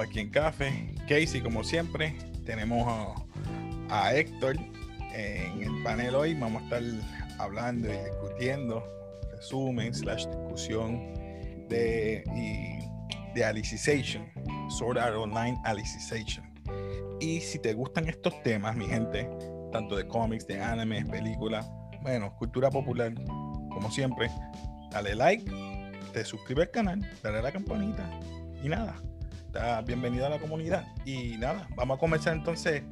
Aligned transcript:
aquí 0.00 0.20
en 0.20 0.30
Café. 0.30 0.94
Casey, 1.08 1.40
como 1.40 1.64
siempre, 1.64 2.16
tenemos 2.44 2.86
a, 3.90 4.14
Héctor 4.14 4.56
en 5.14 5.62
el 5.62 5.82
panel 5.82 6.14
hoy. 6.14 6.34
Vamos 6.34 6.62
a 6.62 6.64
estar 6.64 6.82
hablando 7.38 7.88
y 7.88 7.96
discutiendo 7.96 8.84
resumen, 9.30 9.94
slash 9.94 10.26
discusión 10.26 11.14
de, 11.68 12.24
y, 12.34 13.34
de 13.34 13.44
Alicization, 13.44 14.26
Sword 14.78 14.98
Art 14.98 15.16
Online 15.16 15.58
Alicization. 15.64 16.44
Y 17.20 17.40
si 17.40 17.58
te 17.58 17.72
gustan 17.72 18.08
estos 18.08 18.42
temas, 18.42 18.76
mi 18.76 18.86
gente, 18.86 19.28
tanto 19.72 19.96
de 19.96 20.06
cómics, 20.06 20.46
de 20.46 20.60
animes, 20.60 21.08
películas, 21.08 21.68
bueno, 22.02 22.34
cultura 22.36 22.70
popular, 22.70 23.12
como 23.24 23.90
siempre, 23.90 24.30
dale 24.90 25.14
like, 25.14 25.50
te 26.12 26.24
suscribe 26.24 26.62
al 26.62 26.70
canal, 26.70 27.10
dale 27.22 27.38
a 27.38 27.42
la 27.42 27.52
campanita 27.52 28.08
y 28.62 28.68
nada, 28.68 29.00
está 29.58 29.80
bienvenido 29.80 30.26
a 30.26 30.28
la 30.30 30.38
comunidad. 30.38 30.84
Y 31.04 31.36
nada, 31.36 31.66
vamos 31.74 31.96
a 31.96 32.00
comenzar 32.00 32.34
entonces. 32.34 32.82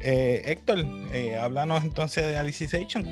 Eh, 0.00 0.42
Héctor, 0.44 0.80
eh, 1.12 1.36
háblanos 1.36 1.84
entonces 1.84 2.26
de 2.26 2.36
Alicization. 2.36 3.06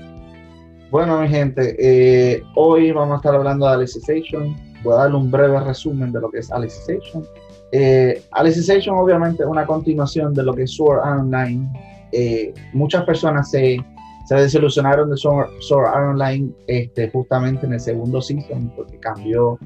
Bueno, 0.91 1.21
mi 1.21 1.29
gente, 1.29 1.77
eh, 1.79 2.43
hoy 2.57 2.93
vamos 2.93 3.15
a 3.15 3.17
estar 3.17 3.35
hablando 3.35 3.67
de 3.67 3.73
Alicization. 3.73 4.55
Voy 4.83 4.95
a 4.95 4.97
darle 4.97 5.17
un 5.17 5.31
breve 5.31 5.61
resumen 5.61 6.13
de 6.13 6.21
lo 6.21 6.31
que 6.31 6.41
es 6.41 6.51
Alicization. 6.51 7.25
Eh, 7.73 8.23
Alicization, 8.33 8.97
obviamente, 8.99 9.45
es 9.45 9.49
una 9.49 9.65
continuación 9.65 10.35
de 10.35 10.43
lo 10.43 10.53
que 10.53 10.65
es 10.65 10.73
Sword 10.73 11.01
Art 11.03 11.21
Online. 11.21 11.71
Eh, 12.13 12.53
muchas 12.75 13.05
personas 13.05 13.51
se, 13.51 13.79
se 14.29 14.35
desilusionaron 14.35 15.09
de 15.11 15.17
Sword, 15.17 15.49
Art 15.87 16.11
Online 16.11 16.51
este, 16.67 17.09
justamente 17.11 17.65
en 17.65 17.73
el 17.73 17.81
segundo 17.81 18.21
season 18.21 18.71
porque 18.77 18.99
cambió 18.99 19.59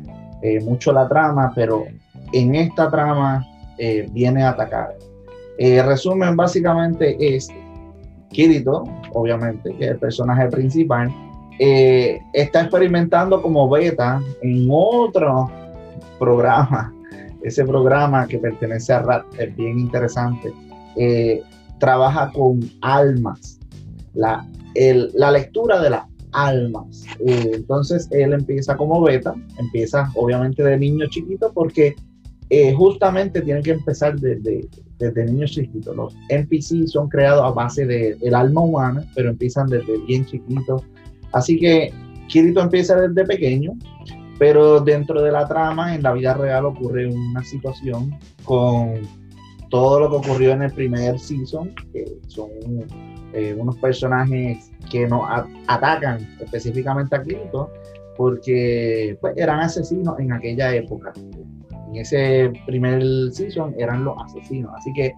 mucho 0.60 0.92
la 0.92 1.08
trama, 1.08 1.52
pero 1.54 1.86
en 2.34 2.54
esta 2.56 2.90
trama 2.90 3.46
eh, 3.78 4.08
viene 4.12 4.42
a 4.42 4.50
atacar. 4.50 4.96
El 5.58 5.72
eh, 5.78 5.82
resumen 5.82 6.36
básicamente 6.36 7.16
es 7.18 7.48
Kirito, 8.30 8.84
obviamente, 9.12 9.72
que 9.76 9.84
es 9.84 9.90
el 9.92 9.98
personaje 9.98 10.48
principal, 10.48 11.08
eh, 11.60 12.20
está 12.32 12.62
experimentando 12.62 13.40
como 13.40 13.68
beta 13.68 14.20
en 14.42 14.66
otro 14.70 15.48
programa. 16.18 16.92
Ese 17.42 17.64
programa 17.64 18.26
que 18.26 18.38
pertenece 18.38 18.92
a 18.92 19.00
RAT 19.00 19.24
es 19.38 19.54
bien 19.54 19.78
interesante. 19.78 20.52
trabaja 21.78 22.32
con 22.32 22.60
almas, 22.80 23.60
la, 24.14 24.46
la 25.14 25.30
lectura 25.30 25.80
de 25.82 25.90
las 25.90 26.04
almas. 26.32 27.04
entonces 27.20 28.08
él 28.10 28.32
empieza 28.32 28.76
como 28.76 29.02
beta, 29.02 29.34
empieza 29.58 30.10
obviamente 30.14 30.62
de 30.62 30.78
niño 30.78 31.06
chiquito 31.08 31.52
porque 31.52 31.94
eh, 32.50 32.74
justamente 32.74 33.40
tienen 33.40 33.62
que 33.62 33.72
empezar 33.72 34.18
desde, 34.18 34.68
desde 34.98 35.24
niños 35.24 35.52
chiquitos. 35.52 35.96
Los 35.96 36.14
NPC 36.28 36.86
son 36.86 37.08
creados 37.08 37.42
a 37.42 37.50
base 37.50 37.86
del 37.86 38.18
el 38.20 38.34
alma 38.34 38.60
humana, 38.60 39.04
pero 39.14 39.30
empiezan 39.30 39.68
desde 39.68 39.98
bien 40.06 40.26
chiquitos. 40.26 40.82
Así 41.32 41.58
que 41.58 41.92
Kirito 42.28 42.60
empieza 42.60 42.96
desde 42.96 43.24
pequeño, 43.24 43.72
pero 44.38 44.80
dentro 44.80 45.22
de 45.22 45.32
la 45.32 45.48
trama, 45.48 45.94
en 45.94 46.02
la 46.02 46.12
vida 46.12 46.34
real, 46.34 46.66
ocurre 46.66 47.06
una 47.06 47.42
situación 47.42 48.14
con 48.44 49.00
todo 49.70 50.00
lo 50.00 50.10
que 50.10 50.16
ocurrió 50.16 50.52
en 50.52 50.62
el 50.62 50.72
primer 50.72 51.18
season, 51.18 51.74
que 51.92 52.04
son 52.28 52.50
eh, 53.32 53.54
unos 53.58 53.76
personajes 53.78 54.70
que 54.90 55.06
nos 55.08 55.22
atacan 55.66 56.36
específicamente 56.40 57.16
a 57.16 57.22
Kirito, 57.22 57.70
porque 58.16 59.16
pues, 59.20 59.34
eran 59.36 59.60
asesinos 59.60 60.18
en 60.20 60.32
aquella 60.32 60.74
época 60.74 61.12
en 61.94 62.00
ese 62.00 62.52
primer 62.66 63.02
season 63.32 63.74
eran 63.78 64.04
los 64.04 64.16
asesinos. 64.24 64.72
Así 64.76 64.92
que 64.92 65.14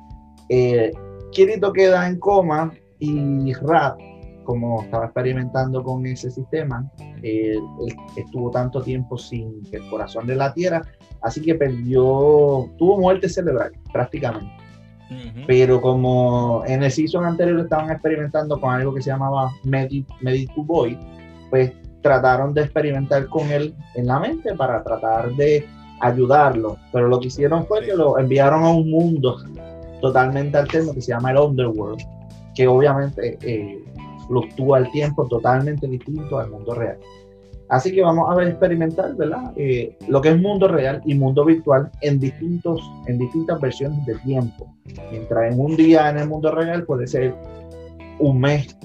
eh, 0.49 0.93
Kirito 1.33 1.73
queda 1.73 2.07
en 2.09 2.19
coma 2.19 2.73
y 2.99 3.53
Rat, 3.55 3.99
como 4.45 4.83
estaba 4.83 5.07
experimentando 5.07 5.83
con 5.83 6.07
ese 6.07 6.31
sistema, 6.31 6.89
estuvo 8.17 8.51
tanto 8.51 8.81
tiempo 8.81 9.19
sin 9.19 9.63
el 9.73 9.89
corazón 9.91 10.27
de 10.27 10.37
la 10.37 10.55
tierra, 10.55 10.83
así 11.23 11.43
que 11.43 11.55
perdió, 11.57 12.71
tuvo 12.79 12.99
muerte 12.99 13.29
cerebral 13.29 13.73
prácticamente. 13.93 14.53
Pero 15.47 15.81
como 15.81 16.63
en 16.67 16.83
el 16.83 16.91
season 16.91 17.25
anterior 17.25 17.61
estaban 17.61 17.91
experimentando 17.91 18.61
con 18.61 18.75
algo 18.75 18.95
que 18.95 19.03
se 19.03 19.11
llamaba 19.11 19.53
Medic, 19.65 20.07
Boy, 20.57 20.99
pues 21.51 21.73
trataron 22.03 22.55
de 22.55 22.63
experimentar 22.63 23.27
con 23.27 23.51
él 23.51 23.75
en 23.95 24.07
la 24.07 24.21
mente 24.21 24.55
para 24.55 24.83
tratar 24.83 25.33
de 25.35 25.67
ayudarlo, 26.01 26.77
pero 26.93 27.09
lo 27.09 27.21
que 27.21 27.29
hicieron 27.29 27.67
fue 27.67 27.85
que 27.85 27.95
lo 27.95 28.19
enviaron 28.19 28.65
a 28.65 28.71
un 28.71 28.91
mundo 28.91 29.39
totalmente 30.01 30.59
alterno 30.59 30.93
que 30.93 31.01
se 31.01 31.13
llama 31.13 31.31
el 31.31 31.39
Underworld, 31.39 32.03
que 32.55 32.67
obviamente 32.67 33.39
eh, 33.43 33.85
fluctúa 34.29 34.79
el 34.79 34.91
tiempo 34.91 35.27
totalmente 35.27 35.87
distinto 35.87 36.39
al 36.39 36.51
mundo 36.51 36.75
real. 36.75 36.99
Así 37.69 37.93
que 37.93 38.03
vamos 38.03 38.31
a 38.31 38.35
ver 38.37 38.49
experimentar, 38.49 39.17
¿verdad? 39.17 39.53
Eh, 39.57 39.97
lo 40.07 40.21
que 40.21 40.29
es 40.29 40.41
mundo 40.41 40.69
real 40.69 41.03
y 41.05 41.15
mundo 41.15 41.45
virtual 41.45 41.91
en, 42.01 42.21
distintos, 42.21 42.81
en 43.07 43.19
distintas 43.19 43.61
versiones 43.61 44.05
de 44.07 44.15
tiempo. 44.21 44.73
Mientras 45.11 45.53
en 45.53 45.59
un 45.59 45.75
día 45.75 46.09
en 46.11 46.19
el 46.19 46.29
mundo 46.29 46.53
real 46.53 46.85
puede 46.85 47.09
ser 47.09 47.35
un 48.21 48.41
mes 48.41 48.77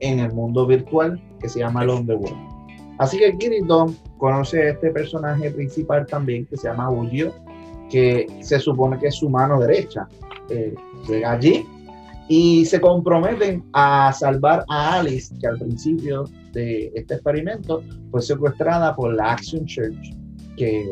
en 0.00 0.18
el 0.18 0.32
mundo 0.32 0.66
virtual 0.66 1.20
que 1.40 1.48
se 1.48 1.58
llama 1.58 1.82
el 1.82 1.90
Underworld. 1.90 2.36
Así 2.98 3.18
que 3.18 3.36
Kirito 3.36 3.92
conoce 4.22 4.62
a 4.62 4.70
este 4.70 4.90
personaje 4.92 5.50
principal 5.50 6.06
también 6.06 6.46
que 6.46 6.56
se 6.56 6.68
llama 6.68 6.88
Ulio, 6.88 7.34
que 7.90 8.28
se 8.40 8.60
supone 8.60 8.96
que 9.00 9.08
es 9.08 9.16
su 9.16 9.28
mano 9.28 9.58
derecha. 9.58 10.06
Eh, 10.48 10.72
llega 11.08 11.32
allí 11.32 11.66
y 12.28 12.64
se 12.64 12.80
comprometen 12.80 13.64
a 13.72 14.12
salvar 14.12 14.64
a 14.68 15.00
Alice, 15.00 15.34
que 15.40 15.48
al 15.48 15.58
principio 15.58 16.22
de 16.52 16.92
este 16.94 17.14
experimento 17.14 17.82
fue 18.12 18.22
secuestrada 18.22 18.94
por 18.94 19.12
la 19.12 19.32
Action 19.32 19.66
Church, 19.66 20.14
que 20.56 20.82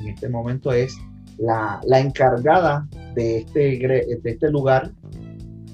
en 0.00 0.08
este 0.08 0.28
momento 0.28 0.72
es 0.72 0.98
la, 1.38 1.80
la 1.84 2.00
encargada 2.00 2.88
de 3.14 3.38
este, 3.38 3.60
de 4.20 4.20
este 4.24 4.50
lugar. 4.50 4.90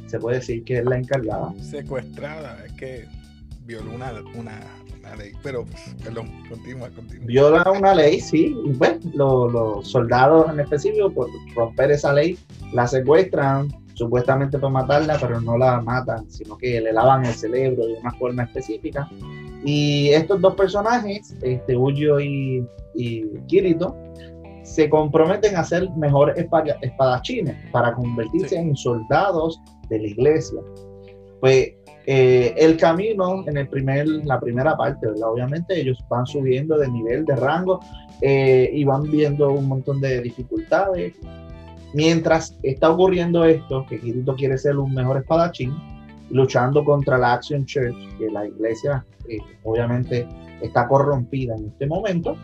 Se 0.06 0.19
puede 0.19 0.37
decir 0.41 0.65
que 0.65 0.81
es 0.81 0.84
la 0.84 0.99
encargada. 0.99 1.55
Secuestrada, 1.62 2.62
es 2.66 2.72
que 2.75 3.09
violó 3.65 3.94
una, 3.94 4.12
una 4.38 4.60
ley, 5.15 5.33
pero 5.43 5.65
perdón, 6.03 6.31
continúa, 6.49 6.91
continúa. 6.91 7.27
Viola 7.27 7.71
una 7.71 7.94
ley, 7.94 8.21
sí, 8.21 8.56
y 8.65 8.72
pues 8.72 9.05
los, 9.15 9.89
soldados 9.89 10.50
en 10.50 10.61
específico 10.61 11.11
por 11.12 11.28
romper 11.55 11.93
esa 11.93 12.12
ley 12.12 12.39
la 12.72 12.87
secuestran 12.87 13.69
supuestamente 13.94 14.59
para 14.59 14.72
matarla, 14.72 15.19
pero 15.21 15.41
no 15.41 15.56
la 15.56 15.81
matan, 15.81 16.28
sino 16.31 16.56
que 16.56 16.81
le 16.81 16.93
lavan 16.93 17.25
el 17.25 17.34
cerebro 17.34 17.87
de 17.87 17.94
una 17.94 18.12
forma 18.12 18.43
específica. 18.43 19.09
Y 19.65 20.11
estos 20.11 20.41
dos 20.41 20.55
personajes, 20.55 21.34
este 21.43 21.77
Uyo 21.77 22.21
y, 22.21 22.67
Kirito, 23.47 23.97
se 24.62 24.91
comprometen 24.91 25.56
a 25.56 25.65
ser 25.65 25.88
mejores 25.97 26.37
espadachines 26.83 27.56
para 27.73 27.94
convertirse 27.94 28.56
en 28.56 28.77
soldados 28.77 29.61
de 29.88 29.99
la 29.99 30.06
iglesia. 30.09 30.61
Pues 31.41 31.70
eh, 32.08 32.55
el 32.56 32.76
camino 32.76 33.43
en 33.49 33.56
el 33.56 33.69
primer, 33.69 34.06
la 34.06 34.38
primera 34.38 34.76
parte, 34.76 35.08
obviamente 35.08 35.81
ellos 35.81 35.99
van 36.08 36.25
subiendo 36.25 36.79
de 36.79 36.88
nivel, 36.88 37.25
de 37.25 37.35
rango 37.35 37.81
eh, 38.20 38.70
y 38.73 38.85
van 38.85 39.11
viendo 39.11 39.50
un 39.50 39.67
montón 39.67 40.00
de 40.00 40.23
dificultades. 40.23 41.14
Mientras 41.94 42.56
está 42.62 42.91
ocurriendo 42.91 43.44
esto, 43.44 43.85
que 43.88 43.99
Kirito 43.99 44.37
quiere 44.37 44.56
ser 44.56 44.76
un 44.76 44.94
mejor 44.94 45.17
espadachín, 45.17 45.75
luchando 46.31 46.85
contra 46.85 47.19
la 47.19 47.35
Action 47.35 47.64
Church, 47.67 47.97
que 48.19 48.31
la 48.31 48.47
iglesia 48.47 49.05
eh, 49.29 49.38
obviamente 49.64 50.29
está 50.62 50.87
corrompida 50.87 51.56
en 51.56 51.67
este 51.67 51.87
momento, 51.87 52.37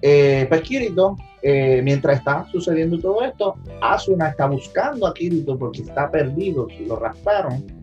pues 0.00 0.60
Kirito, 0.62 1.16
mientras 1.42 2.18
está 2.18 2.46
sucediendo 2.52 2.98
todo 2.98 3.22
esto, 3.22 3.54
Asuna 3.80 4.28
está 4.28 4.46
buscando 4.46 5.06
a 5.06 5.14
Kirito 5.14 5.58
porque 5.58 5.80
está 5.80 6.10
perdido, 6.10 6.68
lo 6.86 6.96
rasparon 6.96 7.77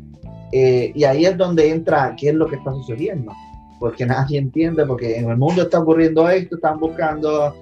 eh, 0.58 0.94
y 0.96 1.04
ahí 1.04 1.26
es 1.26 1.36
donde 1.36 1.70
entra 1.70 2.16
qué 2.18 2.30
es 2.30 2.34
lo 2.34 2.48
que 2.48 2.56
está 2.56 2.72
sucediendo, 2.72 3.34
porque 3.78 4.06
nadie 4.06 4.40
entiende, 4.40 4.86
porque 4.86 5.18
en 5.18 5.30
el 5.30 5.36
mundo 5.36 5.64
está 5.64 5.82
ocurriendo 5.82 6.30
esto, 6.30 6.56
están 6.56 6.80
buscando 6.80 7.54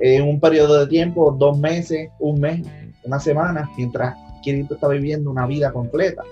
en 0.00 0.28
un 0.28 0.40
periodo 0.40 0.80
de 0.80 0.88
tiempo, 0.88 1.30
dos 1.38 1.56
meses, 1.60 2.10
un 2.18 2.40
mes, 2.40 2.66
una 3.04 3.20
semana, 3.20 3.70
mientras 3.76 4.16
Kirito 4.42 4.74
está 4.74 4.88
viviendo 4.88 5.30
una 5.30 5.46
vida 5.46 5.72
completa. 5.72 6.24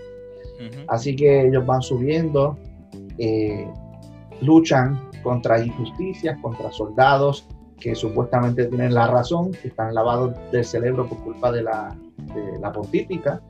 Así 0.88 1.15
que 1.15 1.47
ellos 1.47 1.65
van 1.65 1.82
subiendo, 1.82 2.59
eh, 3.17 3.69
luchan 4.41 5.00
contra 5.23 5.65
injusticias, 5.65 6.37
contra 6.43 6.73
soldados 6.73 7.47
que 7.79 7.94
supuestamente 7.94 8.67
tienen 8.67 8.93
la 8.93 9.06
razón, 9.06 9.53
que 9.53 9.69
están 9.69 9.94
lavados 9.94 10.35
del 10.50 10.65
cerebro 10.65 11.09
por 11.09 11.19
culpa 11.19 11.53
de 11.53 11.62
la, 11.62 11.97
de 12.35 12.59
la 12.59 12.73
pontífica, 12.73 13.41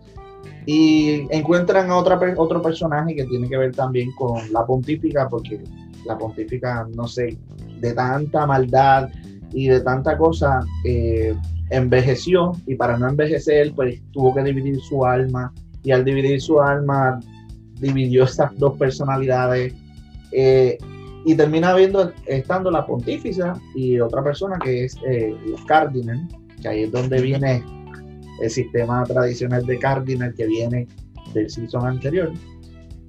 y 0.70 1.26
encuentran 1.30 1.90
a 1.90 1.96
otra, 1.96 2.20
otro 2.36 2.60
personaje 2.60 3.16
que 3.16 3.24
tiene 3.24 3.48
que 3.48 3.56
ver 3.56 3.74
también 3.74 4.12
con 4.12 4.52
la 4.52 4.66
pontífica, 4.66 5.26
porque 5.26 5.64
la 6.04 6.18
pontífica, 6.18 6.86
no 6.94 7.08
sé, 7.08 7.38
de 7.80 7.94
tanta 7.94 8.46
maldad 8.46 9.08
y 9.54 9.68
de 9.68 9.80
tanta 9.80 10.18
cosa, 10.18 10.60
eh, 10.84 11.34
envejeció 11.70 12.52
y 12.66 12.74
para 12.74 12.98
no 12.98 13.08
envejecer, 13.08 13.72
pues 13.74 14.02
tuvo 14.12 14.34
que 14.34 14.42
dividir 14.42 14.78
su 14.80 15.06
alma 15.06 15.54
y 15.84 15.92
al 15.92 16.04
dividir 16.04 16.38
su 16.38 16.60
alma, 16.60 17.18
dividió 17.80 18.24
estas 18.24 18.54
dos 18.58 18.76
personalidades 18.76 19.72
eh, 20.32 20.76
y 21.24 21.34
termina 21.34 21.72
viendo, 21.72 22.12
estando 22.26 22.70
la 22.70 22.84
pontífica 22.84 23.58
y 23.74 24.00
otra 24.00 24.22
persona 24.22 24.58
que 24.62 24.84
es 24.84 24.98
eh, 25.08 25.34
Cardinal, 25.66 26.28
que 26.60 26.68
ahí 26.68 26.82
es 26.82 26.92
donde 26.92 27.22
viene 27.22 27.64
el 28.40 28.50
sistema 28.50 29.04
tradicional 29.04 29.64
de 29.66 29.78
Cardinal 29.78 30.34
que 30.34 30.46
viene 30.46 30.86
del 31.34 31.50
season 31.50 31.86
anterior. 31.86 32.32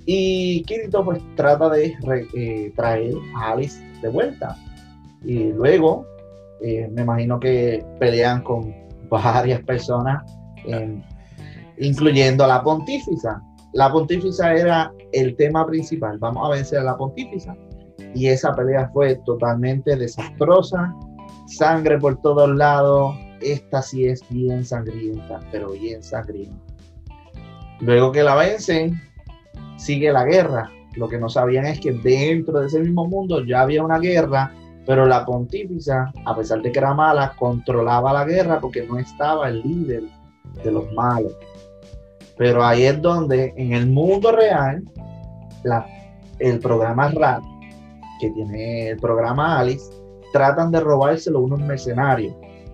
Y 0.06 0.64
Kirito 0.64 1.06
pues 1.06 1.22
trata 1.36 1.70
de 1.70 1.96
eh, 2.36 2.74
traer 2.76 3.14
a 3.36 3.52
Alice 3.52 3.80
de 4.02 4.10
vuelta. 4.10 4.58
Y 5.24 5.52
luego 5.52 6.06
eh, 6.62 6.90
me 6.92 7.04
imagino 7.04 7.40
que 7.40 7.86
pelean 8.00 8.42
con 8.42 8.74
varias 9.10 9.62
personas, 9.62 10.24
incluyendo 11.78 12.44
a 12.44 12.48
la 12.48 12.64
pontífica. 12.64 13.42
La 13.74 13.92
pontífica 13.92 14.54
era 14.54 14.92
el 15.12 15.36
tema 15.36 15.66
principal. 15.66 16.18
Vamos 16.20 16.48
a 16.48 16.56
vencer 16.56 16.80
a 16.80 16.84
la 16.84 16.98
pontífica. 16.98 17.56
Y 18.16 18.28
esa 18.28 18.56
pelea 18.56 18.90
fue 18.94 19.16
totalmente 19.25 19.96
desastrosa. 19.96 20.94
Sangre 21.48 22.00
por 22.00 22.20
todos 22.22 22.50
lados. 22.56 23.16
Esta 23.41 23.81
sí 23.81 24.06
es 24.06 24.21
bien 24.30 24.65
sangrienta, 24.65 25.39
pero 25.51 25.71
bien 25.71 26.03
sangrienta. 26.03 26.57
Luego 27.81 28.12
que 28.12 28.24
la 28.24 28.36
vencen, 28.36 29.01
sigue 29.77 30.12
la 30.12 30.25
guerra. 30.25 30.69
Lo 30.95 31.07
que 31.07 31.18
no 31.18 31.30
sabían 31.30 31.65
es 31.65 31.80
que 31.80 31.94
dentro 31.94 32.59
de 32.59 32.68
ese 32.68 32.80
mismo 32.80 33.07
mundo 33.07 33.44
ya 33.45 33.62
había 33.62 33.83
una 33.83 34.00
guerra, 34.00 34.51
pero 34.86 35.06
la 35.06 35.25
pontífica, 35.25 36.12
a 36.25 36.36
pesar 36.36 36.62
de 36.62 36.71
que 36.71 36.80
era 36.80 36.94
mala, 36.94 37.33
controlaba 37.38 38.12
la 38.12 38.25
guerra 38.25 38.59
porque 38.59 38.86
no 38.86 38.97
estaba 39.00 39.47
el 39.47 39.62
líder 39.62 40.03
de 40.63 40.71
los 40.71 40.91
malos. 40.94 41.36
Pero 42.38 42.63
ahí 42.63 42.83
es 42.83 43.01
donde 43.01 43.53
en 43.56 43.74
el 43.74 43.88
mundo 43.88 44.31
real, 44.31 44.83
el 46.39 46.59
programa 46.59 47.09
RAT, 47.09 47.44
que 48.19 48.31
tiene 48.31 48.89
el 48.89 48.97
programa 48.97 49.59
Alice, 49.59 49.86
tratan 50.33 50.71
de 50.71 50.80
robárselo 50.80 51.39
unos 51.39 51.59
mercenarios. 51.62 52.33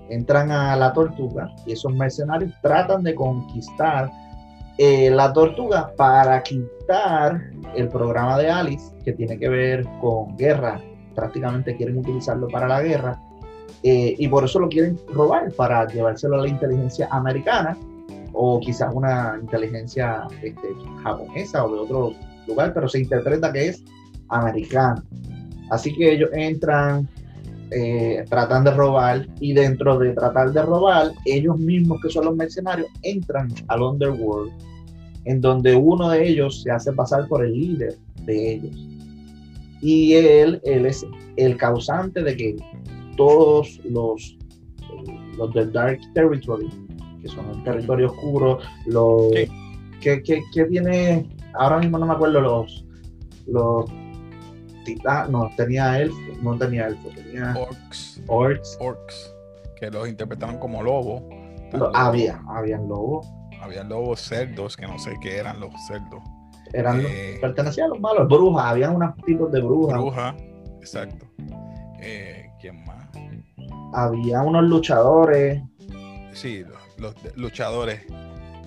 Entran 0.10 0.52
a 0.52 0.75
la 0.75 0.94
tortuga 0.94 1.54
y 1.66 1.74
esos 1.74 1.94
mercenarios 1.94 2.54
tratan 2.62 3.04
de 3.04 3.16
conquistar 3.16 4.12
eh, 4.78 5.10
la 5.10 5.31
tortuga 5.31 5.94
para 5.96 6.44
quitar 6.44 7.42
el 7.75 7.88
programa 7.88 8.38
de 8.38 8.50
Alice, 8.50 8.94
que 9.06 9.13
tiene 9.13 9.40
que 9.40 9.48
ver 9.48 9.86
con 10.02 10.36
guerra, 10.36 10.81
prácticamente 11.16 11.78
quieren 11.78 11.98
utilizarlo 11.98 12.48
para 12.50 12.68
la 12.68 12.81
guerra, 12.81 13.22
eh, 13.84 14.16
y 14.18 14.28
por 14.28 14.44
eso 14.44 14.60
lo 14.60 14.68
quieren 14.68 15.00
robar, 15.13 15.52
para 15.54 15.88
llevárselo 15.88 16.36
a 16.36 16.42
la 16.42 16.50
inteligencia 16.50 17.08
americana, 17.12 17.78
o 18.34 18.60
quizás 18.60 18.94
una 18.94 19.38
inteligencia 19.42 20.28
este, 20.42 20.68
japonesa 21.04 21.66
o 21.66 21.74
de 21.74 21.80
otro 21.80 22.12
lugar, 22.48 22.74
pero 22.74 22.90
se 22.90 23.00
interpreta 23.00 23.54
que 23.54 23.69
es 23.69 23.84
americana. 24.30 25.01
Así 25.69 25.96
que 25.96 26.13
ellos 26.13 26.30
entran, 26.34 27.08
eh, 27.71 28.23
tratan 28.29 28.63
de 28.63 28.71
robar 28.71 29.27
y 29.39 29.53
dentro 29.53 29.97
de 29.97 30.13
tratar 30.13 30.51
de 30.51 30.62
robar, 30.62 31.12
ellos 31.25 31.57
mismos 31.57 32.00
que 32.01 32.09
son 32.09 32.25
los 32.25 32.35
mercenarios 32.35 32.88
entran 33.01 33.50
al 33.67 33.81
Underworld, 33.81 34.51
en 35.25 35.41
donde 35.41 35.75
uno 35.75 36.09
de 36.09 36.27
ellos 36.27 36.62
se 36.62 36.71
hace 36.71 36.91
pasar 36.94 37.27
por 37.27 37.44
el 37.44 37.53
líder 37.53 37.97
de 38.25 38.53
ellos. 38.53 38.88
Y 39.81 40.13
él, 40.13 40.62
él 40.63 40.85
es 40.85 41.06
el 41.38 41.57
causante 41.57 42.23
de 42.23 42.38
que 42.38 42.56
todos 43.17 43.79
los, 43.83 44.38
los 45.38 45.53
del 45.53 45.71
Dark 45.71 46.00
Territory, 46.13 46.69
que 47.21 47.27
son 47.27 47.50
el 47.50 47.63
territorio 47.63 48.12
oscuro, 48.12 48.59
los... 48.85 49.31
que, 50.01 50.21
que, 50.21 50.65
tiene, 50.65 51.27
ahora 51.53 51.79
mismo 51.79 51.97
no 51.97 52.06
me 52.06 52.13
acuerdo 52.13 52.41
los, 52.41 52.85
los 53.47 53.85
no, 55.29 55.50
tenía 55.57 56.00
elfo, 56.00 56.17
no 56.41 56.57
tenía 56.57 56.88
elfo, 56.88 57.09
tenía 57.36 57.54
orcs. 57.58 58.22
Orcs. 58.28 58.78
Orcs, 58.80 59.36
que 59.76 59.92
los 59.92 60.08
interpretaban 60.08 60.60
como 60.60 60.82
lobos. 60.84 61.24
había, 61.94 62.42
habían 62.48 62.88
lobos. 62.88 63.28
Habían 63.62 63.90
lobos 63.90 64.22
cerdos, 64.22 64.78
que 64.78 64.86
no 64.86 65.00
sé 65.00 65.16
qué 65.22 65.38
eran 65.38 65.60
los 65.60 65.72
cerdos. 65.88 66.22
Eran 66.74 67.02
eh, 67.02 67.38
pertenecían 67.42 67.88
a 67.88 67.90
los 67.90 68.00
malos, 68.00 68.28
brujas, 68.28 68.66
había 68.66 68.90
unos 68.92 69.16
tipos 69.26 69.52
de 69.52 69.62
brujas. 69.62 69.98
Bruja, 69.98 70.36
exacto. 70.80 71.26
Eh, 72.00 72.50
¿Quién 72.60 72.84
más? 72.86 73.08
Había 73.94 74.42
unos 74.42 74.64
luchadores. 74.66 75.62
Sí, 76.34 76.64
los, 76.98 77.16
luchadores, 77.36 78.02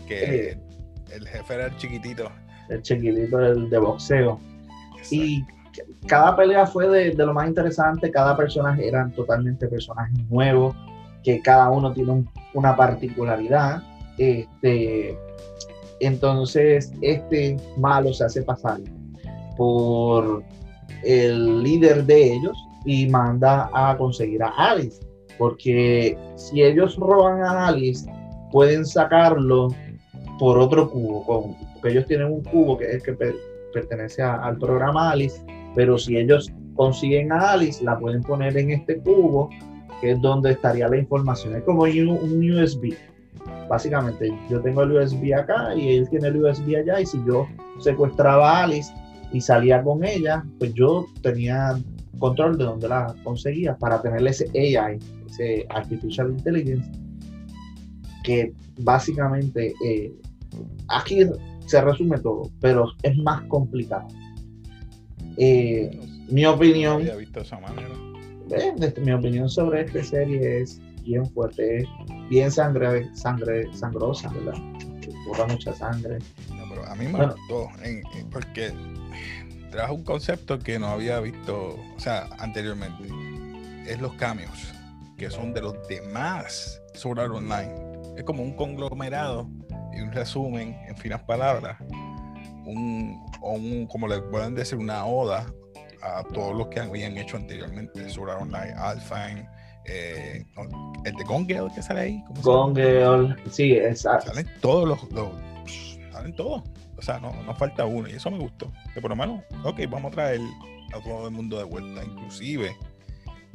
que 0.06 0.50
eh. 0.50 0.60
el 1.10 1.28
jefe 1.28 1.54
era 1.54 1.66
el 1.66 1.76
chiquitito. 1.76 2.30
El 2.70 2.82
chiquitito 2.82 3.36
del, 3.36 3.70
de 3.70 3.78
boxeo. 3.78 4.40
Y 5.10 5.44
cada 6.06 6.36
pelea 6.36 6.66
fue 6.66 6.88
de, 6.88 7.14
lo 7.14 7.34
más 7.34 7.48
interesante, 7.48 8.10
cada 8.10 8.36
personaje 8.36 8.86
eran 8.86 9.12
totalmente 9.12 9.66
personajes 9.68 10.18
nuevos, 10.28 10.74
que 11.22 11.40
cada 11.40 11.70
uno 11.70 11.92
tiene 11.92 12.24
una 12.54 12.76
particularidad. 12.76 13.82
Este, 14.16 15.16
entonces, 16.00 16.92
este 17.02 17.56
malo 17.76 18.12
se 18.12 18.24
hace 18.24 18.42
pasar 18.42 18.80
por 19.56 20.42
el 21.04 21.62
líder 21.62 22.04
de 22.04 22.34
ellos 22.34 22.56
y 22.84 23.08
manda 23.08 23.70
a 23.72 23.96
conseguir 23.96 24.42
a 24.42 24.48
Alice, 24.48 25.00
porque 25.36 26.16
si 26.36 26.62
ellos 26.62 26.96
roban 26.96 27.42
a 27.42 27.68
Alice, 27.68 28.10
pueden 28.50 28.86
sacarlo 28.86 29.68
por 30.38 30.58
otro 30.58 30.90
cubo, 30.90 31.54
porque 31.74 31.90
ellos 31.90 32.06
tienen 32.06 32.32
un 32.32 32.42
cubo 32.44 32.78
que 32.78 32.92
es 32.92 33.02
que 33.02 33.16
pertenece 33.72 34.22
al 34.22 34.56
programa 34.56 35.10
Alice 35.10 35.44
pero 35.74 35.98
si 35.98 36.16
ellos 36.16 36.52
consiguen 36.74 37.32
a 37.32 37.52
Alice, 37.52 37.82
la 37.84 37.98
pueden 37.98 38.22
poner 38.22 38.56
en 38.56 38.70
este 38.70 38.98
cubo, 38.98 39.50
que 40.00 40.12
es 40.12 40.20
donde 40.20 40.52
estaría 40.52 40.88
la 40.88 40.96
información. 40.96 41.56
Es 41.56 41.62
como 41.64 41.82
un 41.82 42.50
USB. 42.52 42.94
Básicamente, 43.68 44.32
yo 44.48 44.60
tengo 44.60 44.82
el 44.82 44.92
USB 44.92 45.34
acá 45.34 45.74
y 45.74 45.96
él 45.96 46.08
tiene 46.08 46.28
el 46.28 46.44
USB 46.44 46.76
allá. 46.76 47.00
Y 47.00 47.06
si 47.06 47.22
yo 47.26 47.46
secuestraba 47.80 48.60
a 48.60 48.64
Alice 48.64 48.92
y 49.32 49.40
salía 49.40 49.82
con 49.82 50.04
ella, 50.04 50.44
pues 50.58 50.72
yo 50.74 51.06
tenía 51.22 51.78
control 52.18 52.58
de 52.58 52.64
dónde 52.64 52.88
la 52.88 53.14
conseguía 53.24 53.76
para 53.76 54.00
tenerle 54.00 54.30
ese 54.30 54.46
AI, 54.54 54.98
ese 55.28 55.66
Artificial 55.70 56.30
Intelligence, 56.30 56.90
que 58.24 58.52
básicamente 58.78 59.74
eh, 59.84 60.12
aquí 60.88 61.20
se 61.66 61.80
resume 61.80 62.18
todo, 62.18 62.50
pero 62.60 62.92
es 63.02 63.16
más 63.18 63.42
complicado. 63.44 64.06
Eh, 65.38 65.90
mi 66.28 66.44
opinión. 66.46 67.08
mi 69.02 69.12
opinión 69.12 69.48
sobre 69.48 69.82
esta 69.82 70.02
serie 70.02 70.62
es 70.62 70.80
bien 71.04 71.24
fuerte, 71.26 71.86
bien 72.28 72.50
sangre, 72.50 73.08
sangre, 73.14 73.72
sangrosa, 73.74 74.28
¿verdad? 74.30 74.60
Borra 75.26 75.46
mucha 75.46 75.72
sangre. 75.74 76.18
a 76.86 76.94
mí 76.94 77.06
me 77.06 77.26
gustó, 77.26 77.68
porque 78.30 78.72
trajo 79.70 79.94
un 79.94 80.04
concepto 80.04 80.58
que 80.58 80.78
no 80.78 80.88
había 80.88 81.20
visto, 81.20 81.78
o 81.96 82.00
sea, 82.00 82.28
anteriormente. 82.38 83.04
Es 83.86 84.00
los 84.00 84.12
cambios, 84.14 84.74
que 85.16 85.30
son 85.30 85.54
de 85.54 85.62
los 85.62 85.88
demás 85.88 86.82
sobre 86.94 87.22
Online. 87.22 87.72
Es 88.16 88.24
como 88.24 88.42
un 88.42 88.54
conglomerado 88.54 89.48
y 89.96 90.00
un 90.00 90.12
resumen 90.12 90.76
en 90.86 90.96
finas 90.96 91.22
palabras 91.22 91.78
un, 92.68 93.26
un, 93.40 93.86
como 93.86 94.06
le 94.06 94.20
pueden 94.20 94.54
decir, 94.54 94.78
una 94.78 95.04
oda 95.06 95.46
a 96.02 96.22
todos 96.22 96.56
los 96.56 96.68
que 96.68 96.80
habían 96.80 97.16
hecho 97.16 97.36
anteriormente, 97.36 98.08
Sword 98.10 98.42
Online, 98.42 98.72
Alpine, 98.76 99.48
eh, 99.86 100.44
el 101.04 101.14
de 101.14 101.24
Gone 101.24 101.46
que 101.46 101.82
sale 101.82 102.00
ahí. 102.00 102.24
Gone 102.42 103.36
sí, 103.50 103.72
exacto. 103.72 104.28
Salen 104.28 104.48
todos 104.60 104.86
los, 104.86 105.00
salen 106.12 106.36
todos. 106.36 106.62
O 106.96 107.02
sea, 107.02 107.18
no, 107.20 107.32
no 107.44 107.54
falta 107.54 107.84
uno 107.86 108.08
y 108.08 108.12
eso 108.12 108.30
me 108.30 108.38
gustó. 108.38 108.70
Que 108.92 109.00
por 109.00 109.10
lo 109.10 109.16
menos, 109.16 109.42
ok, 109.64 109.80
vamos 109.88 110.12
a 110.12 110.14
traer 110.14 110.40
a 110.92 111.00
todo 111.00 111.28
el 111.28 111.34
mundo 111.34 111.58
de 111.58 111.64
vuelta, 111.64 112.04
inclusive 112.04 112.76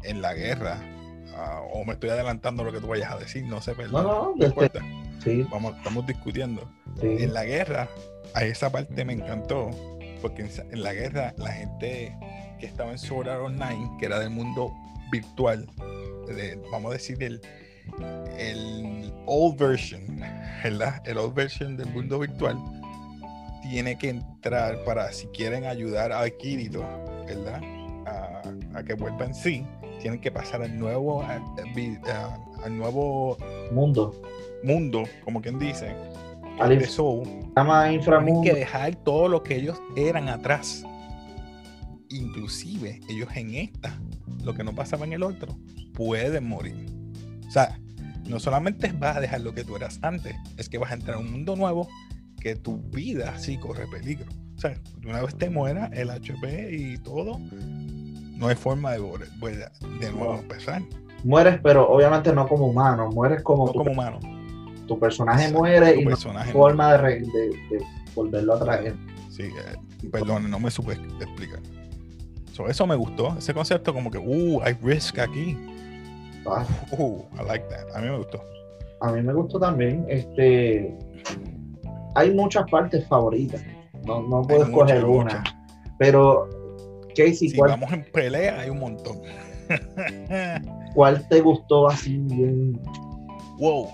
en 0.04 0.22
la 0.22 0.34
guerra. 0.34 0.80
Ah, 1.36 1.62
o 1.72 1.84
me 1.84 1.94
estoy 1.94 2.10
adelantando 2.10 2.64
lo 2.64 2.72
que 2.72 2.80
tú 2.80 2.88
vayas 2.88 3.12
a 3.12 3.18
decir, 3.18 3.44
no 3.46 3.60
sé, 3.62 3.74
perdón. 3.74 4.04
No, 4.04 4.34
no, 4.36 4.62
este, 4.62 4.80
sí. 5.24 5.46
Vamos, 5.52 5.76
estamos 5.78 6.06
discutiendo. 6.06 6.70
En 7.02 7.34
la 7.34 7.44
guerra 7.44 7.90
a 8.34 8.44
esa 8.44 8.72
parte 8.72 9.06
me 9.06 9.14
encantó, 9.14 9.70
porque 10.22 10.48
en, 10.72 10.84
la 10.84 10.94
guerra 10.94 11.34
la 11.38 11.52
gente 11.52 12.16
que 12.60 12.66
estaba 12.66 12.92
en 12.92 12.98
Sword 12.98 13.30
Art 13.30 13.42
Online, 13.42 13.92
que 14.00 14.06
era 14.06 14.20
del 14.20 14.30
mundo 14.30 14.74
virtual, 15.12 15.68
vamos 16.72 16.92
a 16.92 16.94
decir 16.94 17.22
el, 17.24 17.42
el 18.38 19.14
old 19.26 19.58
version, 19.60 20.02
¿verdad? 20.64 21.02
El 21.06 21.18
old 21.18 21.34
version 21.34 21.78
del 21.78 21.88
mundo 21.88 22.20
virtual 22.20 22.58
tiene 23.62 23.98
que 23.98 24.10
entrar 24.10 24.84
para 24.84 25.12
si 25.12 25.28
quieren 25.28 25.66
ayudar 25.66 26.12
a 26.12 26.30
Kirito, 26.30 26.82
¿verdad? 27.26 27.62
A, 28.06 28.84
que 28.84 28.96
vuelva 28.96 29.26
en 29.26 29.36
sí, 29.36 29.66
tienen 30.02 30.20
que 30.20 30.32
pasar 30.32 30.62
al 30.62 30.78
nuevo, 30.78 31.24
al, 31.24 31.42
al 32.64 32.78
nuevo 32.78 33.38
Mundo. 33.72 34.20
mundo, 34.64 35.04
como 35.24 35.42
quien 35.42 35.60
dice. 35.60 35.96
Al 36.60 36.80
llama 37.56 37.90
tienen 37.90 38.42
que 38.44 38.54
dejar 38.54 38.96
todo 38.96 39.28
lo 39.28 39.44
que 39.44 39.56
ellos 39.56 39.82
eran 39.96 40.30
atrás. 40.30 40.84
Inclusive 42.10 43.02
ellos 43.10 43.30
en 43.36 43.56
esta, 43.56 44.00
lo 44.44 44.54
que 44.54 44.64
no 44.64 44.74
pasaba 44.74 45.06
en 45.06 45.14
el 45.14 45.24
otro, 45.24 45.58
pueden 45.94 46.48
morir. 46.48 46.86
O 47.48 47.52
sea, 47.52 47.80
no 48.28 48.40
solamente 48.40 48.92
vas 48.92 49.18
a 49.18 49.22
dejar 49.22 49.42
lo 49.42 49.54
que 49.54 49.64
tú 49.64 49.76
eras 49.76 50.00
antes, 50.02 50.36
es 50.58 50.70
que 50.70 50.78
vas 50.78 50.92
a 50.92 50.96
entrar 50.96 51.18
a 51.18 51.20
un 51.20 51.32
mundo 51.32 51.56
nuevo 51.56 51.88
que 52.40 52.56
tu 52.56 52.78
vida 52.78 53.38
sí 53.38 53.58
corre 53.58 53.88
peligro. 53.88 54.28
O 54.56 54.60
sea, 54.60 54.76
una 55.06 55.22
vez 55.22 55.36
te 55.36 55.50
muera 55.50 55.90
el 55.94 56.10
HP 56.10 56.76
y 56.76 56.98
todo, 57.00 57.40
no 58.38 58.48
hay 58.48 58.56
forma 58.56 58.92
de 58.92 59.00
volver 59.00 59.30
de 60.00 60.12
nuevo 60.12 60.36
empezar. 60.36 60.82
Mueres, 61.24 61.60
pero 61.64 61.90
obviamente 61.90 62.34
no 62.34 62.48
como 62.48 62.68
humano, 62.68 63.10
mueres 63.10 63.42
como, 63.42 63.66
No 63.68 63.74
como 63.74 63.92
humano. 63.92 64.20
Tu 64.88 65.00
personaje 65.00 65.44
Exacto, 65.46 65.60
muere 65.60 65.94
tu 65.94 66.00
y 66.00 66.04
no 66.04 66.10
hay 66.10 66.16
personaje 66.16 66.52
forma 66.52 66.92
de, 66.94 66.98
re- 66.98 67.20
de- 67.20 67.50
de 67.78 67.86
volverlo 68.16 68.54
a 68.54 68.60
traer. 68.60 68.96
Sí, 69.30 69.44
eh, 69.44 70.10
perdón, 70.12 70.50
no 70.50 70.60
me 70.60 70.70
supe 70.70 70.94
explicar. 70.94 71.60
So, 72.52 72.68
eso 72.68 72.86
me 72.86 72.96
gustó. 72.96 73.36
Ese 73.38 73.54
concepto 73.54 73.94
como 73.94 74.12
que, 74.12 74.18
uh, 74.20 74.62
hay 74.64 74.74
risk 74.84 75.20
aquí. 75.20 75.58
Ah, 76.46 76.66
Uh, 76.98 77.24
I 77.40 77.46
like 77.48 77.66
that. 77.70 77.96
A 77.96 78.00
mí 78.02 78.10
me 78.10 78.18
gustó. 78.18 78.44
A 79.02 79.12
mí 79.12 79.22
me 79.22 79.34
gustó 79.34 79.60
también. 79.60 80.06
Este, 80.08 80.96
hay 82.16 82.32
muchas 82.34 82.70
partes 82.70 83.08
favoritas. 83.08 83.64
No, 84.06 84.22
no 84.22 84.42
puedo 84.44 84.64
escoger 84.66 85.04
una. 85.06 85.44
Pero, 85.98 86.48
Casey, 87.16 87.50
Si 87.50 87.56
¿cuál, 87.56 87.72
vamos 87.72 87.92
en 87.94 88.04
pelea, 88.12 88.60
hay 88.60 88.70
un 88.70 88.80
montón. 88.80 89.20
cuál 90.94 91.28
te 91.30 91.42
gustó 91.42 91.88
así 91.88 92.18
bien? 92.18 92.80
wow. 93.58 93.88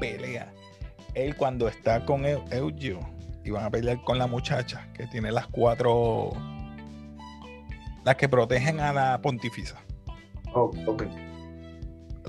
Pelea. 0.00 0.52
Él 1.14 1.36
cuando 1.36 1.68
está 1.68 2.04
con 2.04 2.22
Eu- 2.22 2.42
Eugeo 2.52 3.00
y 3.44 3.50
van 3.50 3.64
a 3.64 3.70
pelear 3.70 4.02
con 4.02 4.18
la 4.18 4.26
muchacha 4.26 4.88
que 4.94 5.06
tiene 5.06 5.30
las 5.30 5.46
cuatro. 5.46 6.30
Las 8.04 8.16
que 8.16 8.28
protegen 8.28 8.80
a 8.80 8.92
la 8.92 9.20
pontífice. 9.20 9.74
Oh, 10.54 10.70
ok. 10.86 11.04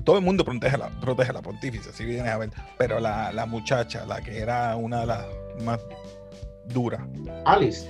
todo 0.04 0.18
el 0.18 0.24
mundo 0.24 0.44
protege 0.44 0.74
a 0.76 0.78
la, 0.78 0.88
protege 1.00 1.30
a 1.30 1.32
la 1.34 1.42
pontífice, 1.42 1.92
si 1.92 2.04
vienes 2.04 2.26
a 2.32 2.36
ver, 2.38 2.50
pero 2.78 2.98
la, 3.00 3.32
la 3.32 3.46
muchacha, 3.46 4.04
la 4.06 4.20
que 4.20 4.38
era 4.38 4.74
una 4.76 5.00
de 5.00 5.06
las 5.06 5.26
más 5.64 5.80
duras, 6.66 7.00
Alice. 7.44 7.88